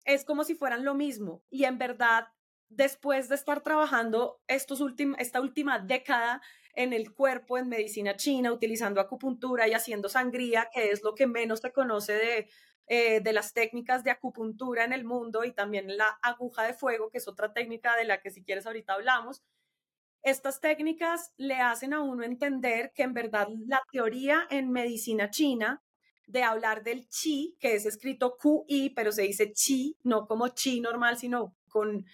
[0.05, 1.43] es como si fueran lo mismo.
[1.49, 2.27] Y en verdad,
[2.69, 4.79] después de estar trabajando estos
[5.17, 6.41] esta última década
[6.75, 11.27] en el cuerpo, en medicina china, utilizando acupuntura y haciendo sangría, que es lo que
[11.27, 12.49] menos se conoce de,
[12.87, 17.09] eh, de las técnicas de acupuntura en el mundo y también la aguja de fuego,
[17.09, 19.43] que es otra técnica de la que si quieres ahorita hablamos,
[20.23, 25.83] estas técnicas le hacen a uno entender que en verdad la teoría en medicina china
[26.27, 30.79] de hablar del chi, que es escrito QI, pero se dice chi, no como chi
[30.79, 32.05] normal, sino con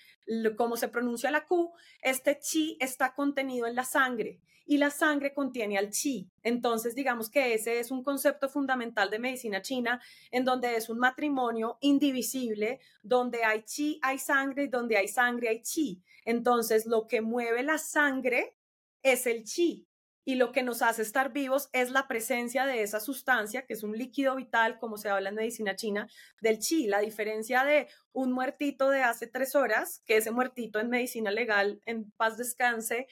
[0.57, 5.33] cómo se pronuncia la Q, este chi está contenido en la sangre y la sangre
[5.33, 6.29] contiene al chi.
[6.43, 10.99] Entonces, digamos que ese es un concepto fundamental de medicina china, en donde es un
[10.99, 16.03] matrimonio indivisible, donde hay chi, hay sangre, y donde hay sangre, hay chi.
[16.23, 18.57] Entonces, lo que mueve la sangre
[19.01, 19.87] es el chi
[20.29, 23.81] y lo que nos hace estar vivos es la presencia de esa sustancia, que es
[23.81, 26.07] un líquido vital, como se habla en medicina china,
[26.39, 26.85] del chi.
[26.85, 31.81] La diferencia de un muertito de hace tres horas, que ese muertito en medicina legal,
[31.87, 33.07] en paz descanse,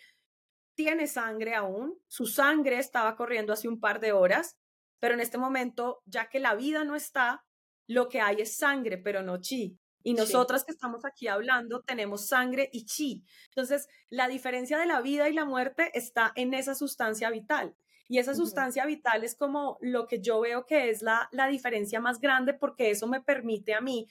[0.78, 4.58] tiene sangre aún, su sangre estaba corriendo hace un par de horas,
[5.00, 7.44] pero en este momento, ya que la vida no está,
[7.88, 9.80] lo que hay es sangre, pero no chi.
[10.04, 13.26] Y nosotras que estamos aquí hablando tenemos sangre y chi.
[13.50, 17.76] Entonces, la diferencia de la vida y la muerte está en esa sustancia vital.
[18.08, 22.00] Y esa sustancia vital es como lo que yo veo que es la, la diferencia
[22.00, 24.08] más grande porque eso me permite a mí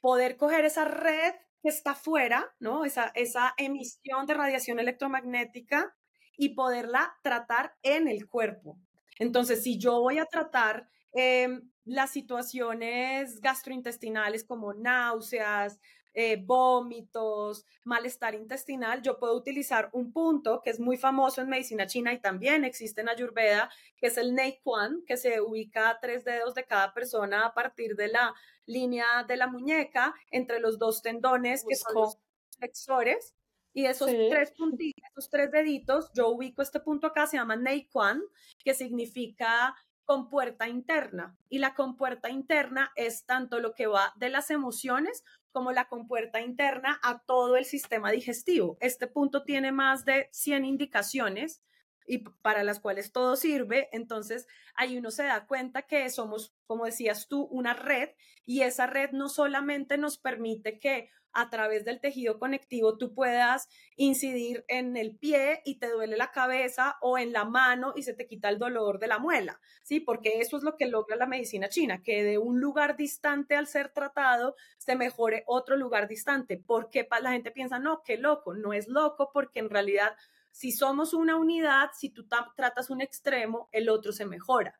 [0.00, 2.84] poder coger esa red que está afuera, ¿no?
[2.84, 5.94] Esa, esa emisión de radiación electromagnética
[6.36, 8.78] y poderla tratar en el cuerpo.
[9.18, 15.78] Entonces, si yo voy a tratar Em, las situaciones gastrointestinales como náuseas,
[16.14, 21.86] eh, vómitos, malestar intestinal, yo puedo utilizar un punto que es muy famoso en medicina
[21.86, 26.24] china y también existe en Ayurveda, que es el Neikuan, que se ubica a tres
[26.24, 28.34] dedos de cada persona a partir de la
[28.66, 32.18] línea de la muñeca, entre los dos tendones, que son los
[32.58, 33.34] flexores.
[33.74, 38.22] Y esos tres puntitos, esos tres deditos, yo ubico este punto acá, se llama Neikuan,
[38.62, 41.38] que significa compuerta interna.
[41.48, 46.40] Y la compuerta interna es tanto lo que va de las emociones como la compuerta
[46.40, 48.76] interna a todo el sistema digestivo.
[48.80, 51.62] Este punto tiene más de 100 indicaciones
[52.06, 56.84] y para las cuales todo sirve, entonces ahí uno se da cuenta que somos, como
[56.84, 58.10] decías tú, una red
[58.44, 63.68] y esa red no solamente nos permite que a través del tejido conectivo tú puedas
[63.96, 68.14] incidir en el pie y te duele la cabeza o en la mano y se
[68.14, 70.00] te quita el dolor de la muela, ¿sí?
[70.00, 73.66] Porque eso es lo que logra la medicina china, que de un lugar distante al
[73.66, 76.58] ser tratado se mejore otro lugar distante.
[76.58, 80.12] Porque la gente piensa, no, qué loco, no es loco porque en realidad
[80.52, 84.78] si somos una unidad, si tú tratas un extremo, el otro se mejora.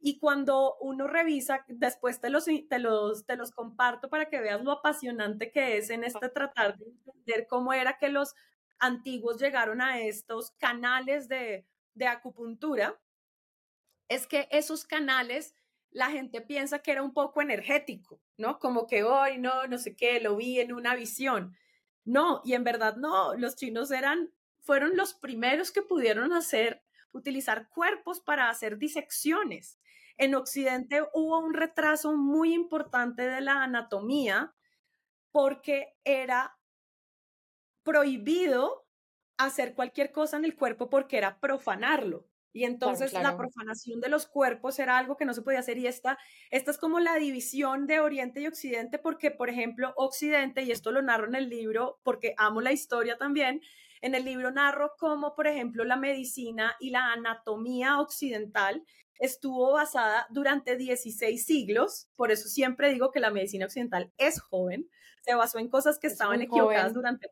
[0.00, 4.62] Y cuando uno revisa, después te los, te, los, te los comparto para que veas
[4.62, 8.34] lo apasionante que es en este tratar de entender cómo era que los
[8.78, 13.00] antiguos llegaron a estos canales de, de acupuntura,
[14.06, 15.54] es que esos canales
[15.90, 18.58] la gente piensa que era un poco energético, ¿no?
[18.58, 21.56] Como que hoy no, no sé qué, lo vi en una visión.
[22.04, 24.30] No, y en verdad no, los chinos eran,
[24.68, 29.80] fueron los primeros que pudieron hacer, utilizar cuerpos para hacer disecciones.
[30.18, 34.54] En Occidente hubo un retraso muy importante de la anatomía
[35.32, 36.58] porque era
[37.82, 38.86] prohibido
[39.38, 42.26] hacer cualquier cosa en el cuerpo porque era profanarlo.
[42.52, 45.86] Y entonces la profanación de los cuerpos era algo que no se podía hacer y
[45.86, 46.18] esta,
[46.50, 50.92] esta es como la división de Oriente y Occidente porque, por ejemplo, Occidente, y esto
[50.92, 53.62] lo narro en el libro porque amo la historia también,
[54.00, 58.84] en el libro narro cómo, por ejemplo, la medicina y la anatomía occidental
[59.18, 64.88] estuvo basada durante 16 siglos, por eso siempre digo que la medicina occidental es joven,
[65.22, 67.30] se basó en cosas que estaban equivocadas durante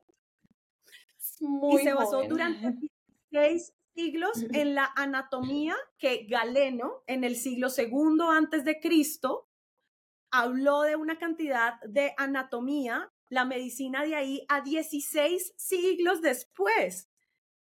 [1.40, 2.90] y se basó durante
[3.30, 9.48] 16 siglos en la anatomía que Galeno en el siglo segundo antes de Cristo
[10.30, 17.10] habló de una cantidad de anatomía, la medicina de ahí a 16 siglos después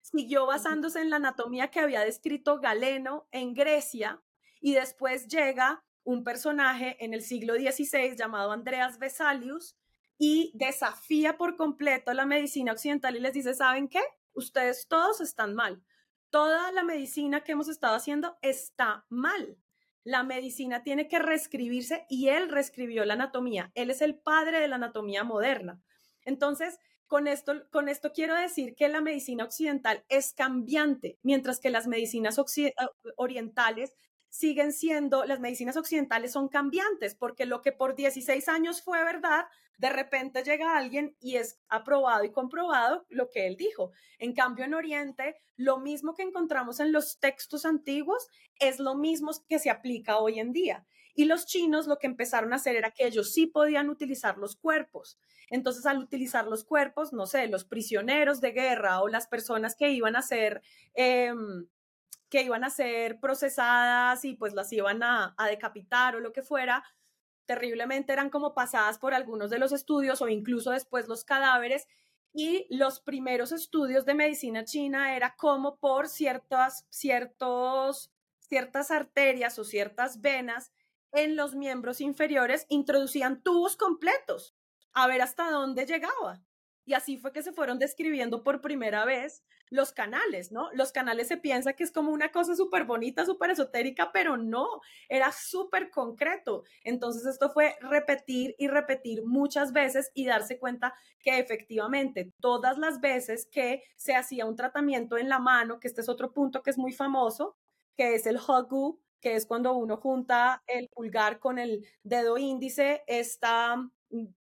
[0.02, 4.22] siguió basándose en la anatomía que había descrito Galeno en Grecia
[4.62, 9.76] y después llega un personaje en el siglo XVI llamado Andreas Vesalius
[10.18, 14.02] y desafía por completo la medicina occidental y les dice, ¿saben qué?
[14.34, 15.84] Ustedes todos están mal
[16.36, 19.58] toda la medicina que hemos estado haciendo está mal.
[20.06, 23.72] La medicina tiene que reescribirse y él reescribió la anatomía.
[23.74, 25.82] Él es el padre de la anatomía moderna.
[26.24, 31.72] Entonces, con esto, con esto quiero decir que la medicina occidental es cambiante, mientras que
[31.72, 32.74] las medicinas eh,
[33.18, 33.94] orientales
[34.36, 39.46] siguen siendo, las medicinas occidentales son cambiantes, porque lo que por 16 años fue verdad,
[39.78, 43.92] de repente llega alguien y es aprobado y comprobado lo que él dijo.
[44.20, 48.28] En cambio, en Oriente, lo mismo que encontramos en los textos antiguos
[48.60, 50.86] es lo mismo que se aplica hoy en día.
[51.14, 54.58] Y los chinos lo que empezaron a hacer era que ellos sí podían utilizar los
[54.58, 55.18] cuerpos.
[55.50, 59.92] Entonces, al utilizar los cuerpos, no sé, los prisioneros de guerra o las personas que
[59.92, 60.62] iban a ser
[62.44, 66.84] iban a ser procesadas y pues las iban a, decapitar o lo que fuera,
[67.46, 71.88] terriblemente eran como pasadas por algunos de los estudios o incluso después los cadáveres
[72.34, 79.64] y los primeros estudios de medicina china era como por ciertas, ciertos, ciertas arterias o
[79.64, 80.72] ciertas venas
[81.12, 84.56] en los miembros inferiores introducían tubos completos
[84.94, 86.42] a ver hasta dónde llegaba.
[86.86, 90.70] Y así fue que se fueron describiendo por primera vez los canales, ¿no?
[90.74, 94.68] Los canales se piensa que es como una cosa súper bonita, súper esotérica, pero no,
[95.10, 96.64] era súper concreto.
[96.84, 103.02] Entonces esto fue repetir y repetir muchas veces y darse cuenta que efectivamente todas las
[103.02, 106.70] veces que se hacía un tratamiento en la mano, que este es otro punto que
[106.70, 107.58] es muy famoso,
[107.98, 113.04] que es el hogu, que es cuando uno junta el pulgar con el dedo índice,
[113.08, 113.76] esta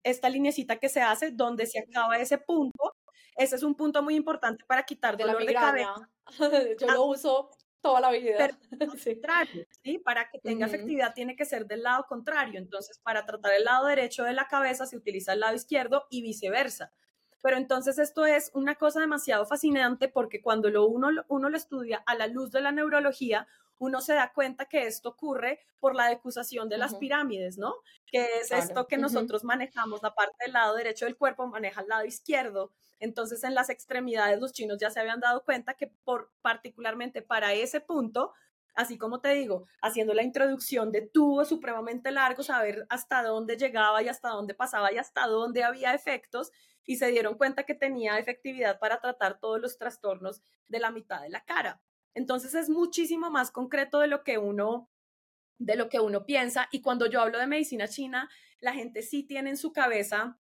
[0.02, 2.94] esta linecita que se hace donde se acaba ese punto.
[3.36, 6.10] Ese es un punto muy importante para quitar de dolor de cabeza.
[6.80, 8.36] Yo lo uso toda la vida.
[8.78, 9.98] Pero contrario, ¿sí?
[9.98, 12.58] Para que tenga efectividad tiene que ser del lado contrario.
[12.58, 16.22] Entonces, para tratar el lado derecho de la cabeza se utiliza el lado izquierdo y
[16.22, 16.92] viceversa.
[17.42, 22.02] Pero entonces esto es una cosa demasiado fascinante porque cuando lo uno, uno lo estudia
[22.04, 26.08] a la luz de la neurología, uno se da cuenta que esto ocurre por la
[26.08, 27.76] decusación de las pirámides, ¿no?
[28.10, 31.88] Que es esto que nosotros manejamos, la parte del lado derecho del cuerpo maneja el
[31.88, 32.72] lado izquierdo.
[32.98, 37.52] Entonces, en las extremidades los chinos ya se habían dado cuenta que por particularmente para
[37.54, 38.32] ese punto,
[38.74, 44.02] así como te digo, haciendo la introducción de tubos supremamente largos, saber hasta dónde llegaba
[44.02, 46.50] y hasta dónde pasaba y hasta dónde había efectos,
[46.84, 51.22] y se dieron cuenta que tenía efectividad para tratar todos los trastornos de la mitad
[51.22, 51.80] de la cara.
[52.14, 54.90] Entonces es muchísimo más concreto de lo que uno
[55.60, 58.28] de lo que uno piensa y cuando yo hablo de medicina china,
[58.60, 60.38] la gente sí tiene en su cabeza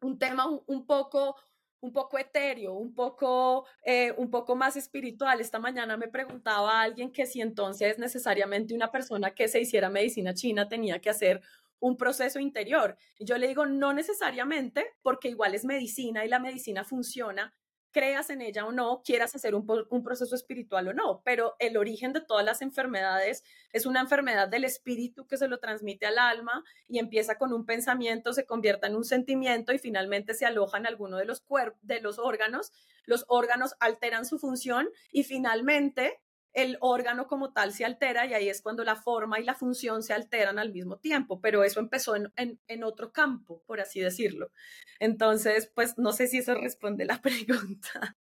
[0.00, 1.36] un tema un, poco
[1.80, 5.40] un poco etéreo, un poco, eh, un poco más espiritual.
[5.40, 10.34] Esta mañana me preguntaba alguien que si entonces necesariamente una persona que se hiciera medicina
[10.34, 11.40] china tenía que hacer
[11.78, 12.96] un proceso interior.
[13.18, 17.54] Y yo le digo, no necesariamente, porque igual es medicina y la medicina funciona
[17.92, 19.66] creas en ella o no, quieras hacer un,
[20.02, 24.64] proceso espiritual o no, pero el origen de todas las enfermedades es una enfermedad del
[24.64, 28.96] espíritu que se lo transmite al alma y empieza con un pensamiento, se convierte en
[28.96, 31.44] un sentimiento y finalmente se aloja en alguno de los,
[31.82, 32.72] de los órganos,
[33.04, 36.21] los órganos alteran su función y finalmente
[36.52, 40.02] el órgano como tal se altera y ahí es cuando la forma y la función
[40.02, 44.50] se alteran al mismo tiempo, pero eso empezó en, en, otro campo, por así decirlo.
[45.00, 48.16] Entonces, pues no sé si eso responde la pregunta.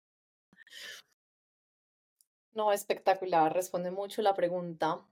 [2.53, 5.05] No, espectacular, responde mucho la pregunta.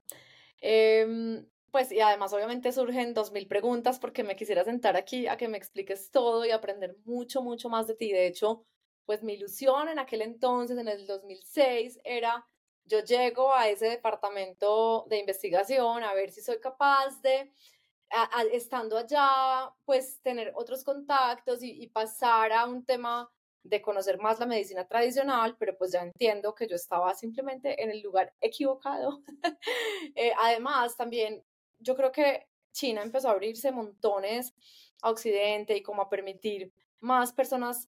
[0.60, 5.36] Em, pues y además obviamente surgen dos mil preguntas porque me quisiera sentar aquí a
[5.36, 8.12] que me expliques todo y aprender mucho, mucho más de ti.
[8.12, 8.64] De hecho,
[9.06, 12.46] pues mi ilusión en aquel entonces, en el 2006, era
[12.88, 17.52] yo llego a ese departamento de investigación a ver si soy capaz de,
[18.52, 23.30] estando allá, pues tener otros contactos y, y pasar a un tema
[23.62, 27.90] de conocer más la medicina tradicional, pero pues ya entiendo que yo estaba simplemente en
[27.90, 29.22] el lugar equivocado.
[30.14, 31.44] Eh, además, también
[31.78, 34.54] yo creo que China empezó a abrirse montones
[35.02, 37.88] a Occidente y como a permitir más personas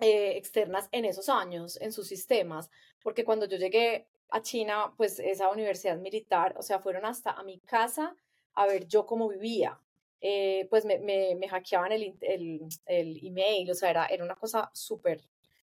[0.00, 2.70] eh, externas en esos años, en sus sistemas,
[3.02, 7.42] porque cuando yo llegué a China, pues esa universidad militar, o sea, fueron hasta a
[7.42, 8.14] mi casa
[8.54, 9.80] a ver yo cómo vivía,
[10.20, 14.34] eh, pues me, me, me hackeaban el, el, el, email, o sea, era, era una
[14.34, 15.22] cosa súper,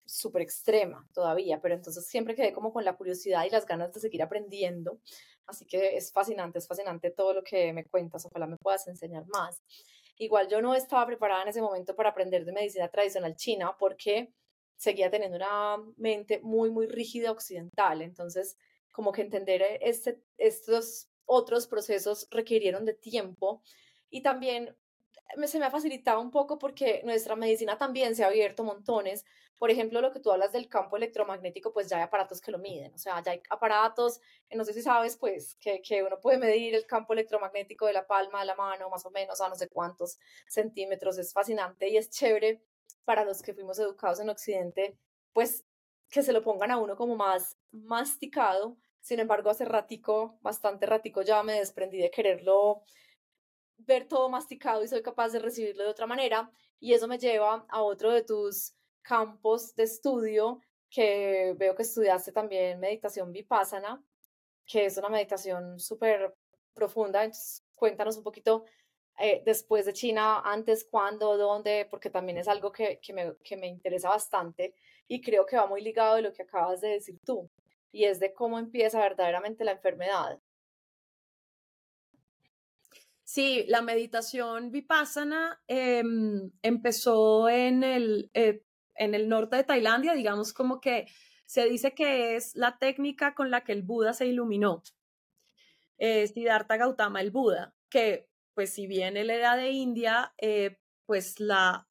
[0.06, 4.00] súper extrema todavía, pero entonces siempre quedé como con la curiosidad y las ganas de
[4.00, 5.00] seguir aprendiendo,
[5.46, 9.26] así que es fascinante, es fascinante todo lo que me cuentas, ojalá me puedas enseñar
[9.28, 9.62] más.
[10.18, 14.34] Igual yo no estaba preparada en ese momento para aprender de medicina tradicional china porque
[14.80, 18.58] seguía teniendo una mente muy, muy rígida occidental, entonces
[18.94, 23.62] como que entender este, estos otros procesos requirieron de tiempo
[24.10, 24.76] y también
[25.46, 29.26] se me ha facilitado un poco porque nuestra medicina también se ha abierto montones.
[29.58, 32.58] Por ejemplo, lo que tú hablas del campo electromagnético, pues ya hay aparatos que lo
[32.58, 32.94] miden.
[32.94, 36.74] O sea, ya hay aparatos, no sé si sabes, pues, que, que uno puede medir
[36.74, 39.68] el campo electromagnético de la palma de la mano, más o menos, a no sé
[39.68, 40.18] cuántos
[40.48, 41.18] centímetros.
[41.18, 42.64] Es fascinante y es chévere
[43.06, 44.98] para los que fuimos educados en Occidente,
[45.34, 45.66] pues,
[46.10, 48.78] que se lo pongan a uno como más masticado.
[49.02, 52.84] Sin embargo, hace ratico, bastante ratico, ya me desprendí de quererlo
[53.78, 56.52] ver todo masticado y soy capaz de recibirlo de otra manera.
[56.80, 62.32] Y eso me lleva a otro de tus campos de estudio que veo que estudiaste
[62.32, 64.04] también meditación vipassana,
[64.66, 66.36] que es una meditación súper
[66.74, 67.24] profunda.
[67.24, 68.66] Entonces, cuéntanos un poquito
[69.20, 73.58] eh, después de China, antes, cuándo, dónde, porque también es algo que, que, me, que
[73.58, 74.74] me interesa bastante
[75.08, 77.50] y creo que va muy ligado de lo que acabas de decir tú,
[77.92, 80.40] y es de cómo empieza verdaderamente la enfermedad.
[83.24, 88.64] Sí, la meditación vipassana em, empezó en el, eh,
[88.96, 91.08] en el norte de Tailandia, digamos como que
[91.46, 94.82] se dice que es la técnica con la que el Buda se iluminó.
[95.98, 98.29] Es Siddhartha Gautama, el Buda, que
[98.60, 101.88] pues si bien él era de India, eh, pues la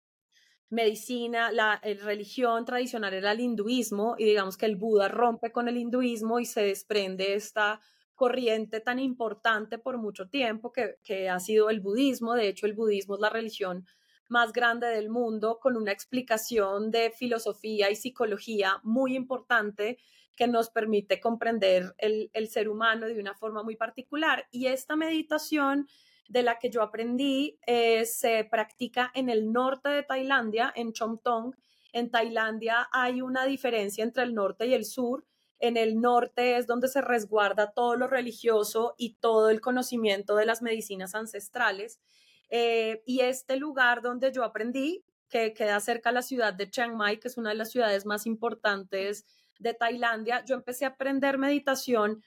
[0.68, 5.78] medicina, la religión tradicional era el hinduismo y digamos que el Buda rompe con el
[5.78, 7.80] hinduismo y se desprende esta
[8.14, 12.34] corriente tan importante por mucho tiempo que, ha sido el budismo.
[12.34, 13.86] De hecho, el budismo es la religión
[14.28, 19.96] más grande del mundo con una explicación de filosofía y psicología muy importante
[20.36, 24.46] que nos permite comprender el, ser humano de una forma muy particular.
[24.50, 25.88] Y esta meditación
[26.28, 31.54] de la que yo aprendí eh, se practica en el norte de Tailandia, en Chomtong.
[31.92, 35.24] En Tailandia hay una diferencia entre el norte y el sur
[35.58, 40.46] en el norte es donde se resguarda todo lo religioso y todo el conocimiento de
[40.46, 42.00] las medicinas ancestrales.
[42.48, 46.96] Eh, y este lugar donde yo aprendí, que queda cerca de la ciudad de Chiang
[46.96, 49.26] Mai, que es una de las ciudades más importantes
[49.58, 52.22] de Tailandia, yo empecé a aprender meditación,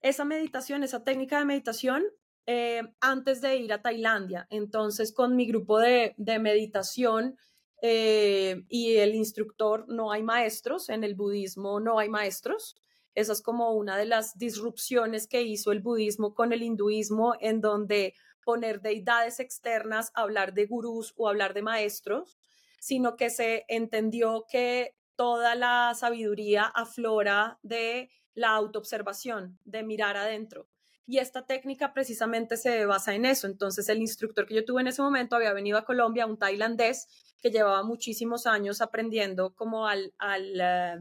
[0.00, 2.04] esa meditación, esa técnica de meditación,
[2.46, 4.46] eh, antes de ir a Tailandia.
[4.50, 7.36] Entonces, con mi grupo de, meditación,
[7.82, 12.76] eh, y el instructor, no hay maestros, en el budismo no hay maestros.
[13.14, 17.60] Esa es como una de las disrupciones que hizo el budismo con el hinduismo, en
[17.60, 22.38] donde poner deidades externas, hablar de gurús o hablar de maestros,
[22.78, 30.68] sino que se entendió que toda la sabiduría aflora de la autoobservación, de mirar adentro.
[31.06, 33.46] Y esta técnica precisamente se basa en eso.
[33.46, 37.06] Entonces, el instructor que yo tuve en ese momento había venido a Colombia, un tailandés
[37.40, 40.98] que llevaba muchísimos años aprendiendo como al, al eh,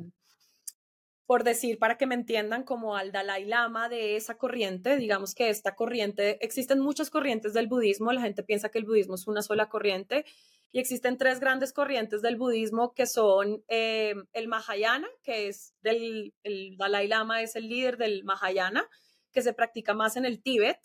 [1.26, 4.96] por decir, para que me entiendan, como al Dalai Lama de esa corriente.
[4.96, 9.16] Digamos que esta corriente, existen muchas corrientes del budismo, la gente piensa que el budismo
[9.16, 10.26] es una sola corriente,
[10.72, 16.34] y existen tres grandes corrientes del budismo que son eh, el Mahayana, que es del,
[16.44, 18.88] el Dalai Lama es el líder del Mahayana,
[19.36, 20.80] que se practica más en el Tíbet.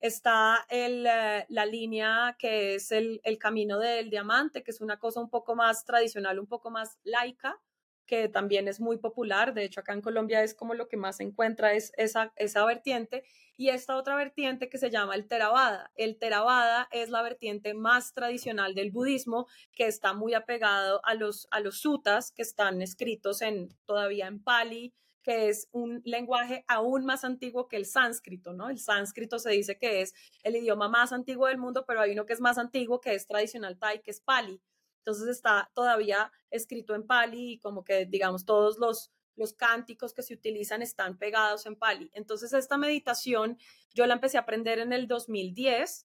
[0.00, 4.98] Está el, eh, la línea que es el, el, camino del diamante, que es una
[4.98, 7.58] cosa un poco más tradicional, un poco más laica,
[8.04, 9.54] que también es muy popular.
[9.54, 12.66] De hecho, acá en Colombia es como lo que más se encuentra, es esa, esa
[12.66, 13.22] vertiente.
[13.56, 15.92] Y esta otra vertiente que se llama el Theravada.
[15.94, 21.46] El Theravada es la vertiente más tradicional del budismo, que está muy apegado a los,
[21.52, 24.92] a los sutas que están escritos en, todavía en Pali,
[25.24, 28.68] que es un lenguaje aún más antiguo que el sánscrito, ¿no?
[28.68, 30.14] El sánscrito se dice que es
[30.44, 33.26] el idioma más antiguo del mundo, pero hay uno que es más antiguo, que es
[33.26, 34.60] tradicional Thai, que es Pali.
[34.98, 40.22] Entonces está todavía escrito en Pali y como que, digamos, todos los, los cánticos que
[40.22, 42.10] se utilizan están pegados en Pali.
[42.14, 43.58] Entonces esta meditación
[43.94, 46.06] yo la empecé a aprender en el 2010.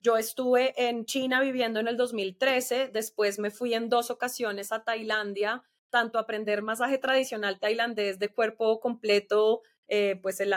[0.00, 4.82] Yo estuve en China viviendo en el 2013, después me fui en dos ocasiones a
[4.82, 5.62] Tailandia
[5.92, 10.52] tanto aprender masaje tradicional tailandés de cuerpo completo, eh, pues el,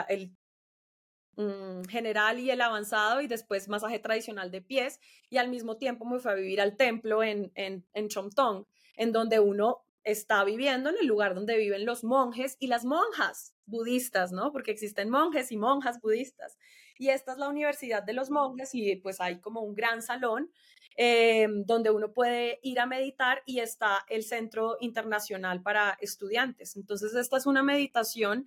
[1.36, 4.98] mm, general y el avanzado, y después masaje tradicional de pies,
[5.30, 8.64] y al mismo tiempo me fui a vivir al templo en, en, en Chomtong,
[8.96, 13.54] en donde uno está viviendo en el lugar donde viven los monjes y las monjas
[13.66, 14.52] budistas, ¿no?
[14.52, 16.56] Porque existen monjes y monjas budistas.
[16.98, 20.50] Y esta es la Universidad de los Monjes y pues hay como un gran salón
[20.96, 26.76] eh, donde uno puede ir a meditar y está el Centro Internacional para Estudiantes.
[26.76, 28.46] Entonces, esta es una meditación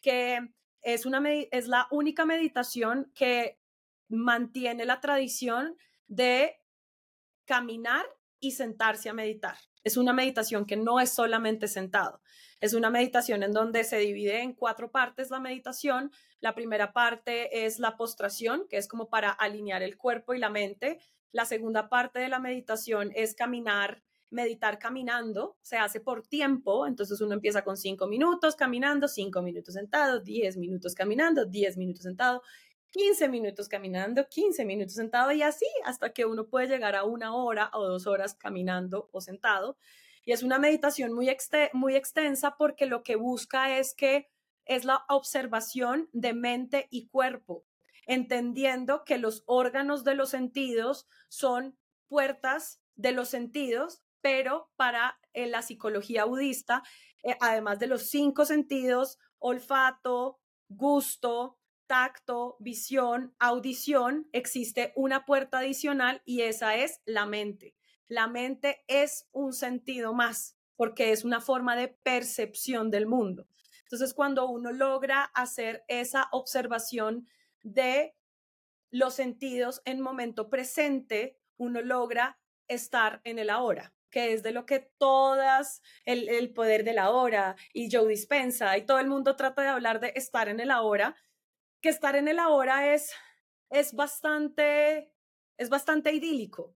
[0.00, 0.38] que
[0.82, 3.58] es, una, es la única meditación que
[4.08, 5.76] mantiene la tradición
[6.08, 6.56] de
[7.44, 8.06] caminar
[8.40, 9.56] y sentarse a meditar.
[9.82, 12.20] Es una meditación que no es solamente sentado.
[12.60, 16.10] Es una meditación en donde se divide en cuatro partes la meditación.
[16.40, 20.50] La primera parte es la postración, que es como para alinear el cuerpo y la
[20.50, 20.98] mente.
[21.32, 27.20] La segunda parte de la meditación es caminar, meditar caminando, se hace por tiempo, entonces
[27.20, 32.42] uno empieza con cinco minutos caminando, cinco minutos sentado, diez minutos caminando, diez minutos sentado,
[32.90, 37.34] 15 minutos caminando, 15 minutos sentado y así hasta que uno puede llegar a una
[37.34, 39.76] hora o dos horas caminando o sentado.
[40.24, 41.34] Y es una meditación muy,
[41.72, 44.28] muy extensa porque lo que busca es que
[44.64, 47.64] es la observación de mente y cuerpo
[48.10, 51.78] entendiendo que los órganos de los sentidos son
[52.08, 56.82] puertas de los sentidos, pero para eh, la psicología budista,
[57.22, 61.59] eh, además de los cinco sentidos, olfato, gusto,
[61.90, 67.74] tacto, visión, audición, existe una puerta adicional y esa es la mente.
[68.06, 73.48] La mente es un sentido más porque es una forma de percepción del mundo.
[73.82, 77.26] Entonces, cuando uno logra hacer esa observación
[77.64, 78.14] de
[78.92, 82.38] los sentidos en momento presente, uno logra
[82.68, 87.56] estar en el ahora, que es de lo que todas, el, poder de la hora
[87.72, 91.16] y Joe Dispensa y todo el mundo trata de hablar de estar en el ahora,
[91.80, 93.12] que estar en el ahora es,
[93.70, 95.12] es bastante,
[95.56, 96.74] es bastante idílico,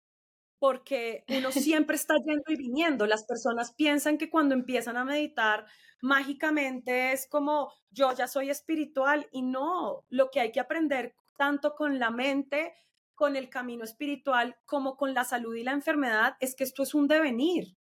[0.59, 3.07] porque uno siempre está yendo y viniendo.
[3.07, 5.67] Las personas piensan que cuando empiezan a meditar
[6.03, 11.75] mágicamente es como yo ya soy espiritual y no, lo que hay que aprender tanto
[11.75, 12.75] con la mente,
[13.15, 16.95] con el camino espiritual, como con la salud y la enfermedad, es que esto es
[16.95, 17.77] un devenir,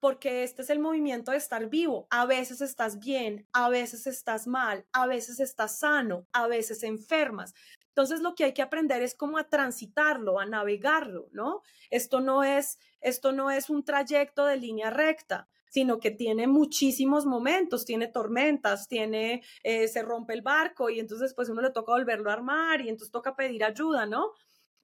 [0.00, 2.06] porque este es el movimiento de estar vivo.
[2.10, 7.54] A veces estás bien, a veces estás mal, a veces estás sano, a veces enfermas.
[7.88, 11.62] Entonces lo que hay que aprender es cómo a transitarlo, a navegarlo, ¿no?
[11.90, 17.26] Esto no es esto no es un trayecto de línea recta sino que tiene muchísimos
[17.26, 21.92] momentos, tiene tormentas, tiene, eh, se rompe el barco y entonces pues uno le toca
[21.92, 24.32] volverlo a armar y entonces toca pedir ayuda, ¿no?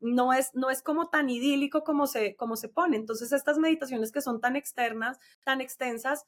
[0.03, 2.97] No es, no es como tan idílico como se, como se pone.
[2.97, 6.27] Entonces estas meditaciones que son tan externas, tan extensas,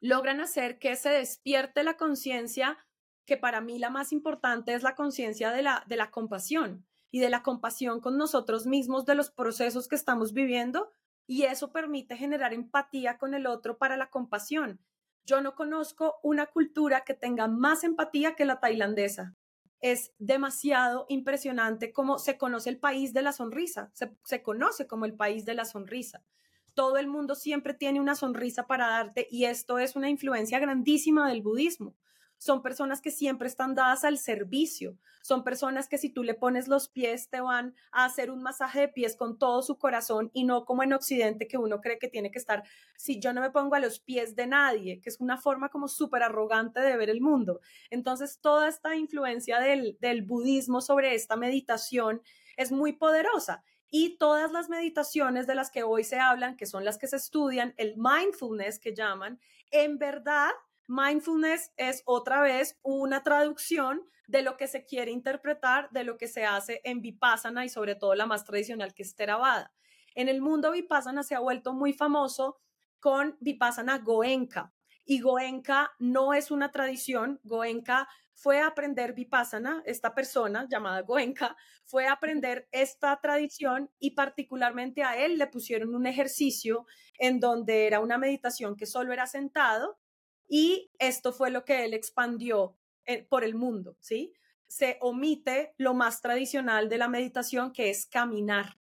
[0.00, 2.78] logran hacer que se despierte la conciencia,
[3.24, 7.20] que para mí la más importante es la conciencia de la, de la compasión y
[7.20, 10.90] de la compasión con nosotros mismos, de los procesos que estamos viviendo
[11.26, 14.80] y eso permite generar empatía con el otro para la compasión.
[15.24, 19.36] Yo no conozco una cultura que tenga más empatía que la tailandesa.
[19.82, 25.04] Es demasiado impresionante cómo se conoce el país de la sonrisa, se, se conoce como
[25.04, 26.24] el país de la sonrisa.
[26.72, 31.28] Todo el mundo siempre tiene una sonrisa para darte y esto es una influencia grandísima
[31.28, 31.94] del budismo
[32.42, 36.66] son personas que siempre están dadas al servicio, son personas que si tú le pones
[36.66, 40.42] los pies te van a hacer un masaje de pies con todo su corazón y
[40.42, 42.64] no como en Occidente que uno cree que tiene que estar,
[42.96, 45.86] si yo no me pongo a los pies de nadie, que es una forma como
[45.86, 47.60] súper arrogante de ver el mundo.
[47.90, 52.22] Entonces, toda esta influencia del, del budismo sobre esta meditación
[52.56, 53.62] es muy poderosa.
[53.88, 57.16] Y todas las meditaciones de las que hoy se hablan, que son las que se
[57.16, 59.38] estudian, el mindfulness que llaman,
[59.70, 60.50] en verdad
[60.92, 66.28] Mindfulness es otra vez una traducción de lo que se quiere interpretar, de lo que
[66.28, 69.72] se hace en Vipassana y sobre todo la más tradicional que es Theravada.
[70.14, 72.60] En el mundo Vipassana se ha vuelto muy famoso
[73.00, 74.74] con Vipassana Goenka.
[75.06, 81.56] Y Goenka no es una tradición, Goenka fue a aprender Vipassana, esta persona llamada Goenka
[81.86, 86.84] fue a aprender esta tradición y particularmente a él le pusieron un ejercicio
[87.18, 90.01] en donde era una meditación que solo era sentado
[90.54, 92.76] Y esto fue lo que él expandió
[93.06, 94.34] eh, por el mundo, ¿sí?
[94.66, 98.78] Se omite lo más tradicional de la meditación, que es caminar.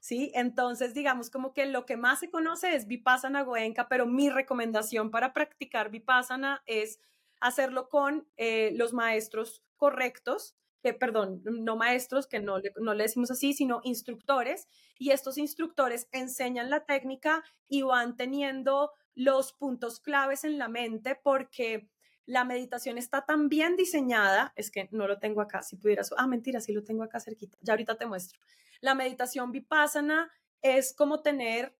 [0.00, 0.32] ¿sí?
[0.34, 5.12] Entonces, digamos como que lo que más se conoce es Vipassana Goenka, pero mi recomendación
[5.12, 6.98] para practicar Vipassana es
[7.40, 13.30] hacerlo con eh, los maestros correctos, que, perdón, no maestros, que no no le decimos
[13.30, 14.66] así, sino instructores,
[14.98, 21.14] y estos instructores enseñan la técnica y van teniendo los puntos claves en la mente
[21.14, 21.88] porque
[22.26, 26.26] la meditación está tan bien diseñada, es que no lo tengo acá, si pudieras, ah,
[26.26, 28.40] mentira, sí lo tengo acá cerquita, ya ahorita te muestro.
[28.80, 31.76] La meditación vipassana es como tener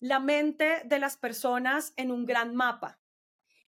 [0.00, 3.00] la mente de las personas en un gran mapa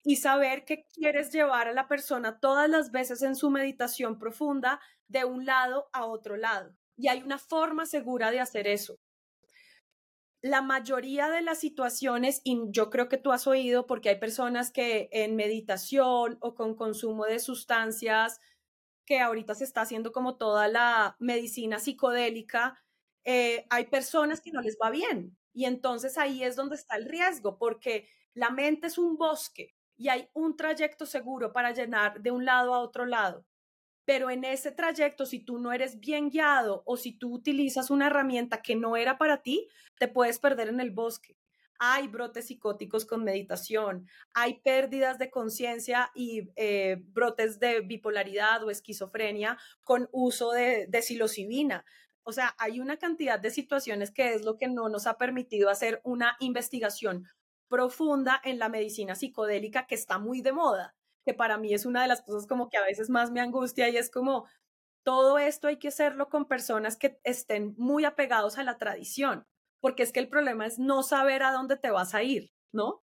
[0.03, 4.81] y saber que quieres llevar a la persona todas las veces en su meditación profunda
[5.09, 6.77] de un lado a otro lado.
[6.97, 8.99] Y hay una forma segura de hacer eso
[10.45, 14.71] la mayoría de las situaciones, y yo creo que tú has oído, porque hay personas
[14.71, 18.43] que en meditación o con consumo de sustancias,
[19.07, 22.79] que ahorita se está haciendo como toda la medicina psicodélica,
[23.25, 25.35] eh, hay personas que no les va bien.
[25.55, 30.09] Y entonces ahí es donde está el riesgo, porque la mente es un bosque y
[30.09, 33.47] hay un trayecto seguro para llenar de un lado a otro lado.
[34.05, 38.09] Pero en ese trayecto, si tú no eres bien guiado o si tú utilizas una
[38.09, 41.37] herramienta que no era para ti, te puedes perder en el bosque.
[41.79, 48.71] Hay brotes psicóticos con meditación, hay pérdidas de conciencia y eh, brotes de bipolaridad o
[48.71, 51.85] esquizofrenia con uso de, de psilocibina.
[52.23, 55.69] O sea, hay una cantidad de situaciones que es lo que no nos ha permitido
[55.69, 57.27] hacer una investigación
[57.69, 60.95] profunda en la medicina psicodélica que está muy de moda
[61.25, 63.89] que para mí es una de las cosas como que a veces más me angustia
[63.89, 64.47] y es como
[65.05, 69.47] todo esto hay que hacerlo con personas que estén muy apegados a la tradición,
[69.81, 73.05] porque es que el problema es no saber a dónde te vas a ir, ¿no?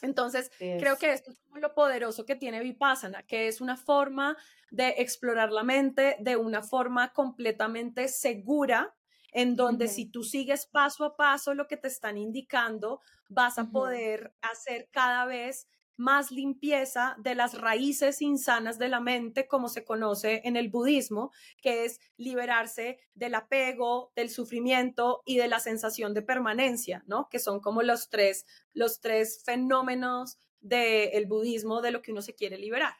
[0.00, 4.36] Entonces, creo que esto es como lo poderoso que tiene Vipassana, que es una forma
[4.70, 8.94] de explorar la mente de una forma completamente segura,
[9.32, 13.70] en donde si tú sigues paso a paso lo que te están indicando, vas a
[13.70, 15.68] poder hacer cada vez
[15.98, 21.32] más limpieza de las raíces insanas de la mente, como se conoce en el budismo,
[21.60, 27.28] que es liberarse del apego, del sufrimiento y de la sensación de permanencia, ¿no?
[27.28, 32.34] Que son como los tres, los tres fenómenos del budismo de lo que uno se
[32.34, 32.94] quiere liberar.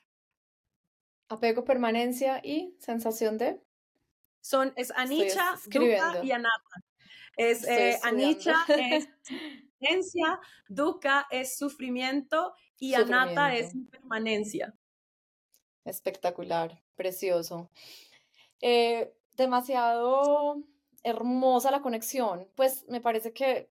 [1.29, 3.63] Apego, permanencia y sensación de.
[4.41, 6.85] Son, es anicca, dukkha y anatta.
[7.37, 9.09] Es, eh, anicca es
[10.69, 14.75] dukkha es sufrimiento y Anata es impermanencia.
[15.85, 17.71] Espectacular, precioso.
[18.61, 20.63] Eh, demasiado
[21.03, 22.49] hermosa la conexión.
[22.55, 23.71] Pues me parece que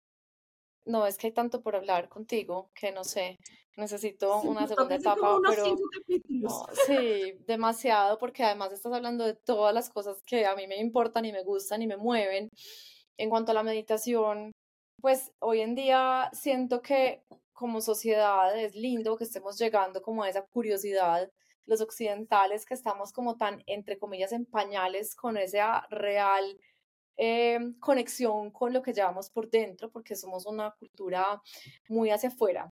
[0.85, 3.39] no es que hay tanto por hablar contigo que no sé,
[3.77, 5.77] necesito una segunda etapa, pero
[6.87, 11.25] sí, demasiado porque además estás hablando de todas las cosas que a mí me importan
[11.25, 12.49] y me gustan y me mueven.
[13.17, 14.53] En cuanto a la meditación,
[15.01, 17.23] pues hoy en día siento que
[17.63, 21.31] como sociedad es lindo que estemos llegando como a esa curiosidad,
[21.65, 26.59] los occidentales que estamos como tan, entre comillas, en pañales con esa real
[27.17, 31.41] eh, conexión con lo que llevamos por dentro, porque somos una cultura
[31.89, 32.69] muy hacia afuera.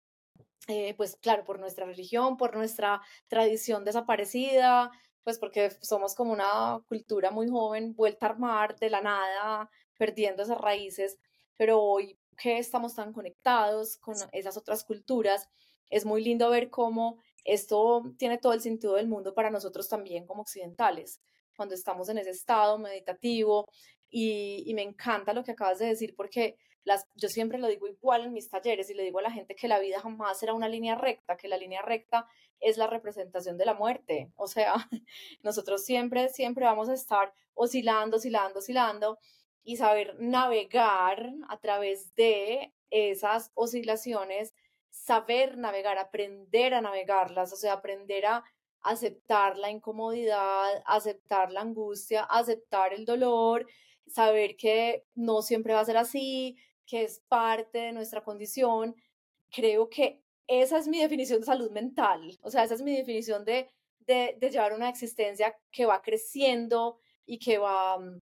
[0.67, 4.91] Eh, pues claro, por nuestra religión, por nuestra tradición desaparecida,
[5.23, 9.67] pues porque somos como una cultura muy joven, vuelta a armar de la nada,
[9.97, 11.17] perdiendo esas raíces,
[11.57, 15.49] pero hoy que estamos tan conectados con esas otras culturas,
[15.89, 20.25] es muy lindo ver cómo esto tiene todo el sentido del mundo para nosotros también
[20.25, 21.21] como occidentales,
[21.55, 23.65] cuando estamos en ese estado meditativo.
[24.09, 28.25] Y, me encanta lo que acabas de decir porque las, yo siempre lo digo igual
[28.25, 30.69] en mis talleres y le digo a la gente que la vida jamás será una
[30.69, 32.27] línea recta, que la línea recta
[32.59, 34.31] es la representación de la muerte.
[34.35, 34.73] O sea,
[35.43, 39.19] nosotros siempre, siempre vamos a estar oscilando, oscilando, oscilando
[39.65, 44.53] y saber navegar a través de esas oscilaciones,
[44.91, 48.43] saber navegar, aprender a navegarlas, o sea, aprender a
[48.81, 53.65] aceptar la incomodidad, aceptar la angustia, aceptar el dolor,
[54.07, 56.55] saber que no siempre va a ser así,
[56.85, 58.95] que es parte de nuestra condición.
[59.49, 63.43] Creo que esa es mi definición de salud mental, o sea, esa es mi definición
[63.45, 63.67] de,
[64.01, 68.21] de, de llevar una existencia que va creciendo y que va mm,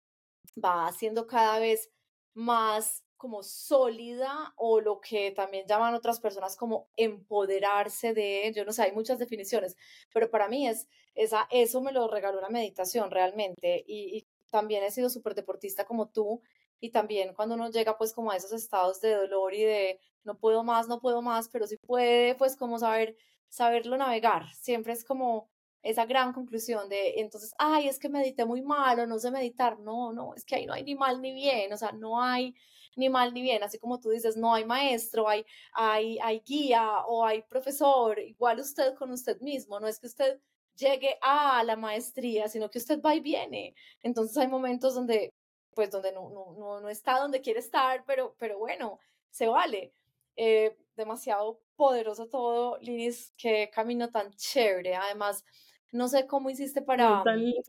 [0.62, 1.90] va siendo cada vez
[2.34, 8.72] más como sólida o lo que también llaman otras personas como empoderarse de, yo no
[8.72, 9.76] sé, hay muchas definiciones,
[10.12, 14.92] pero para mí es, esa, eso me lo regaló la meditación realmente y, también he
[14.92, 16.40] sido súper deportista como tú
[16.80, 20.38] y también cuando uno llega pues como a esos estados de dolor y de no
[20.38, 23.16] puedo más, no puedo más, pero si puede pues como saber,
[23.48, 25.50] saberlo navegar, siempre es como
[25.90, 29.78] esa gran conclusión de entonces, ay, es que medité muy mal o no sé meditar,
[29.80, 32.54] no, no, es que ahí no hay ni mal ni bien, o sea, no hay
[32.96, 37.04] ni mal ni bien, así como tú dices, no hay maestro, hay, hay, hay guía
[37.06, 40.40] o hay profesor, igual usted con usted mismo, no es que usted
[40.76, 43.74] llegue a la maestría, sino que usted va y viene.
[44.02, 45.34] Entonces hay momentos donde,
[45.74, 49.92] pues, donde no, no, no, está donde quiere estar, pero, pero bueno, se vale.
[50.36, 54.94] Eh, demasiado poderoso todo, Linis, qué camino tan chévere.
[54.96, 55.44] Además,
[55.92, 57.22] no sé cómo hiciste para,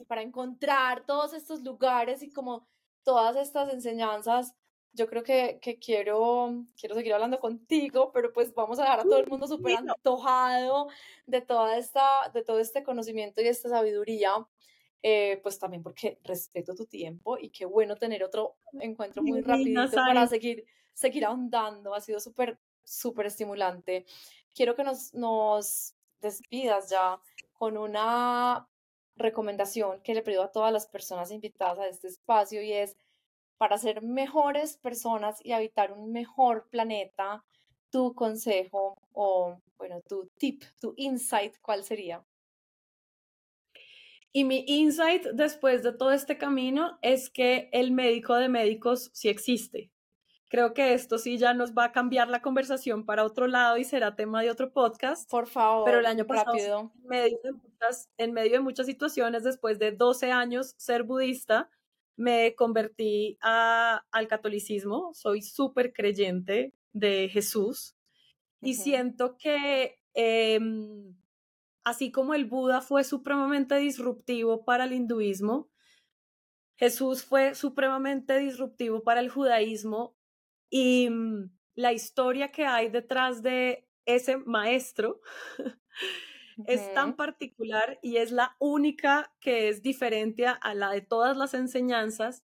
[0.07, 2.67] para encontrar todos estos lugares y como
[3.03, 4.53] todas estas enseñanzas.
[4.93, 9.03] Yo creo que, que, quiero, quiero seguir hablando contigo, pero pues vamos a dejar a
[9.03, 10.87] todo el mundo súper antojado
[11.27, 14.31] de, toda esta, de todo este conocimiento y esta sabiduría,
[15.03, 19.91] eh, pues también porque respeto tu tiempo y qué bueno tener otro encuentro muy rapidito
[19.91, 24.05] para seguir, seguir ahondando, ha sido súper, súper estimulante.
[24.53, 27.21] Quiero que nos, nos despidas ya
[27.57, 28.67] con una
[29.15, 32.95] recomendación que le pido a todas las personas invitadas a este espacio y es
[33.57, 37.43] para ser mejores personas y habitar un mejor planeta,
[37.89, 42.23] tu consejo o, bueno, tu tip, tu insight, ¿cuál sería?
[44.31, 49.29] Y mi insight después de todo este camino es que el médico de médicos sí
[49.29, 49.89] existe.
[50.49, 53.83] Creo que esto sí ya nos va a cambiar la conversación para otro lado y
[53.83, 55.29] será tema de otro podcast.
[55.29, 55.83] Por favor.
[55.85, 56.91] Pero el año pasado, rápido.
[57.03, 61.69] En, medio de muchas, en medio de muchas situaciones, después de 12 años ser budista,
[62.17, 67.95] me convertí al catolicismo, soy súper creyente de Jesús
[68.59, 71.15] y siento que em,
[71.83, 75.69] así como el Buda fue supremamente disruptivo para el hinduismo,
[76.75, 80.16] Jesús fue supremamente disruptivo para el judaísmo
[80.69, 85.21] y mm, la historia que hay detrás de ese maestro
[86.65, 91.53] es tan particular y es la única que es diferente a la de todas las
[91.53, 92.43] enseñanzas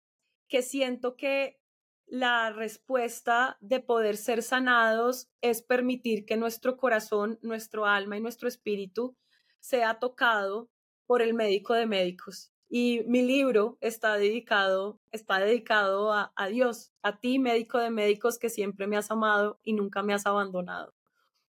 [0.49, 1.61] que siento que
[2.07, 8.47] la respuesta de poder ser sanados es permitir que nuestro corazón, nuestro alma y nuestro
[8.47, 9.17] espíritu
[9.61, 10.71] sea tocado
[11.07, 12.54] por el médico de médicos.
[12.77, 18.37] Y mi libro está dedicado, está dedicado a, a Dios, a ti, médico de médicos,
[18.37, 20.93] que siempre me has amado y nunca me has abandonado.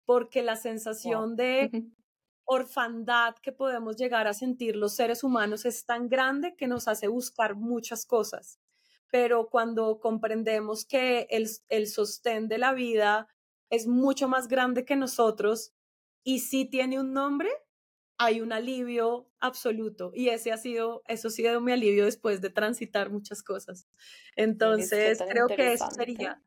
[0.07, 1.85] Porque la sensación de
[2.47, 7.07] orfandad que podemos llegar a sentir los seres humanos es tan grande que nos hace
[7.07, 8.59] buscar muchas cosas.
[9.11, 13.29] Pero cuando comprendemos que el, el sostén de la vida
[13.69, 15.75] es mucho más grande que nosotros
[16.25, 17.51] y sí tiene un nombre,
[18.23, 22.51] hay un alivio absoluto y ese ha sido, eso ha sido mi alivio después de
[22.51, 23.89] transitar muchas cosas.
[24.37, 26.43] Entonces, creo que eso sería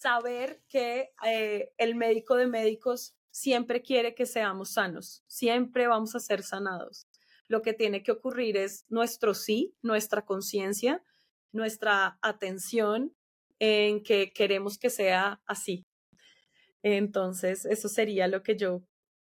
[0.00, 6.20] saber que eh, el médico de médicos siempre quiere que seamos sanos, siempre vamos a
[6.20, 7.06] ser sanados.
[7.46, 11.04] Lo que tiene que ocurrir es nuestro sí, nuestra conciencia,
[11.52, 13.14] nuestra atención
[13.60, 15.86] en que queremos que sea así.
[16.82, 18.82] Entonces, eso sería lo que yo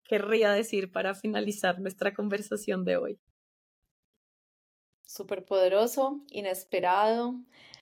[0.05, 3.21] querría decir para finalizar nuestra conversación de hoy.
[5.05, 7.35] Súper poderoso, inesperado.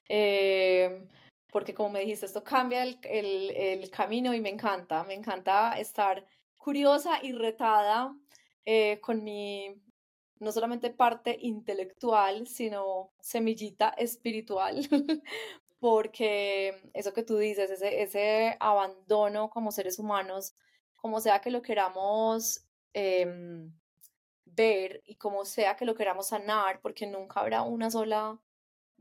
[0.09, 1.07] Eh,
[1.51, 6.27] porque como me dijiste, esto cambia el, el, camino y me encanta, me encanta estar
[6.57, 8.15] curiosa y retada
[8.65, 9.75] eh, con mi,
[10.41, 14.87] no solamente parte intelectual, sino semillita espiritual,
[15.81, 20.55] porque eso que tú dices, ese, ese abandono como seres humanos,
[21.09, 23.27] como sea que lo queramos eh,
[24.45, 28.39] ver y como sea que lo queramos sanar, porque nunca habrá una sola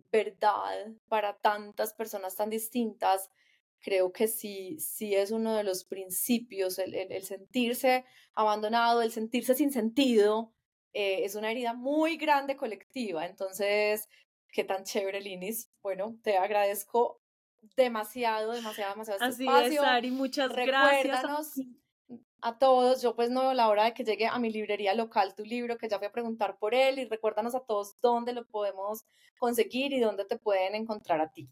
[0.09, 3.29] verdad para tantas personas tan distintas,
[3.81, 9.53] creo que sí, sí es uno de los principios, el, el, sentirse abandonado, el sentirse
[9.53, 10.53] sin sentido,
[10.93, 13.25] eh, es una herida muy grande colectiva.
[13.25, 14.07] Entonces,
[14.53, 15.69] qué tan chévere, Linis.
[15.81, 17.21] Bueno, te agradezco
[17.75, 19.81] demasiado, demasiado, demasiado este Así espacio.
[19.83, 21.59] Es, Ari, muchas gracias
[22.41, 23.01] a todos.
[23.01, 25.77] Yo pues no veo la hora de que llegue a mi librería local tu libro,
[25.77, 29.05] que ya fui a preguntar por él y recuérdanos a todos dónde lo podemos
[29.37, 31.49] conseguir y dónde te pueden encontrar a ti.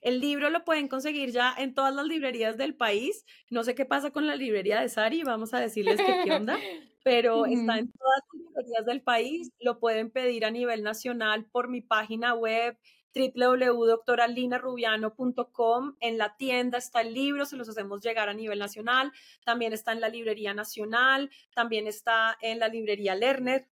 [0.00, 3.24] El libro lo pueden conseguir ya en todas las librerías del país.
[3.50, 6.56] No sé qué pasa con la librería de Sari, vamos a decirles que qué onda,
[7.04, 9.50] pero está en todas las librerías del país.
[9.58, 12.78] Lo pueden pedir a nivel nacional por mi página web
[13.14, 15.96] www.doctoralinarubiano.com.
[16.00, 19.12] En la tienda está el libro, se los hacemos llegar a nivel nacional.
[19.44, 23.68] También está en la librería nacional, también está en la librería Lerner.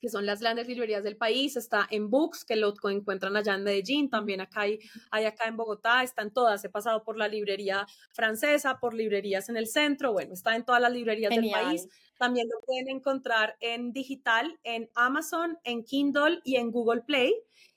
[0.00, 3.64] que son las grandes librerías del país, está en Books, que lo encuentran allá en
[3.64, 4.78] Medellín, también acá hay,
[5.10, 9.56] hay acá en Bogotá, están todas, he pasado por la librería francesa, por librerías en
[9.56, 11.88] el centro, bueno, está en todas las librerías del país.
[12.18, 17.34] También lo pueden encontrar en digital, en Amazon, en Kindle y en Google Play.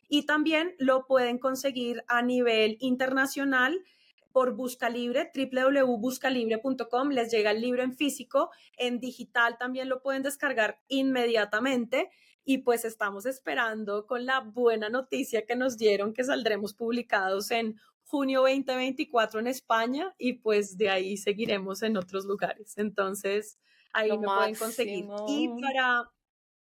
[0.08, 3.84] Y también lo pueden conseguir a nivel internacional
[4.32, 10.22] por Busca Libre, www.buscalibre.com, les llega el libro en físico, en digital también lo pueden
[10.22, 12.12] descargar inmediatamente
[12.46, 17.80] y pues estamos esperando con la buena noticia que nos dieron que saldremos publicados en
[18.06, 22.78] junio 2024 en España y pues de ahí seguiremos en otros lugares.
[22.78, 23.58] Entonces,
[23.92, 25.06] ahí me pueden conseguir.
[25.28, 26.10] Y para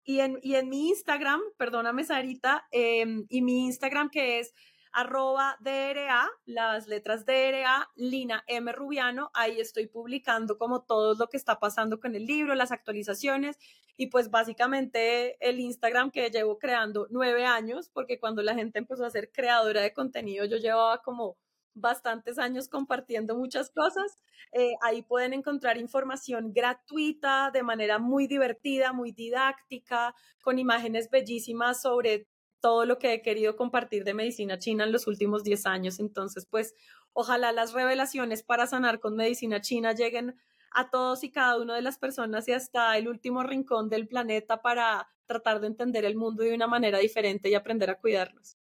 [0.03, 4.53] y en, y en mi Instagram, perdóname Sarita, em, y mi Instagram que es
[4.93, 8.71] arroba DRA, las letras DRA, Lina M.
[8.71, 13.57] Rubiano, ahí estoy publicando como todo lo que está pasando con el libro, las actualizaciones
[13.97, 19.05] y pues básicamente el Instagram que llevo creando nueve años, porque cuando la gente empezó
[19.05, 21.37] a ser creadora de contenido, yo llevaba como
[21.75, 24.17] bastantes años compartiendo muchas cosas.
[24.51, 31.81] Eh, ahí pueden encontrar información gratuita, de manera muy divertida, muy didáctica, con imágenes bellísimas
[31.81, 32.27] sobre
[32.61, 35.99] todo lo que he querido compartir de medicina china en los últimos 10 años.
[35.99, 36.75] Entonces, pues,
[37.11, 40.35] ojalá las revelaciones para sanar con medicina china lleguen
[40.71, 44.61] a todos y cada una de las personas y hasta el último rincón del planeta
[44.61, 48.57] para tratar de entender el mundo de una manera diferente y aprender a cuidarnos.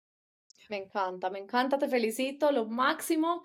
[0.69, 3.43] Me encanta, me encanta, te felicito, lo máximo.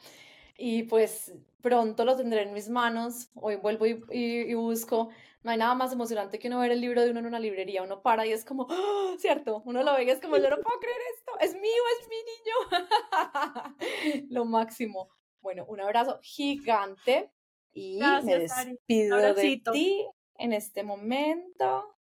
[0.57, 3.31] Y pues pronto lo tendré en mis manos.
[3.35, 5.11] Hoy vuelvo y busco
[5.43, 7.83] no hay nada más emocionante que uno ver el libro de uno en una librería.
[7.83, 9.15] Uno para y es como, ¡Ah!
[9.19, 9.63] ¿cierto?
[9.65, 12.17] Uno lo ve y es como, yo no puedo creer esto, es mío, es mi
[12.33, 14.27] niño.
[14.31, 15.09] lo máximo.
[15.41, 17.33] Bueno, un abrazo gigante
[17.73, 20.07] y me despido de ti
[20.37, 21.97] en este momento.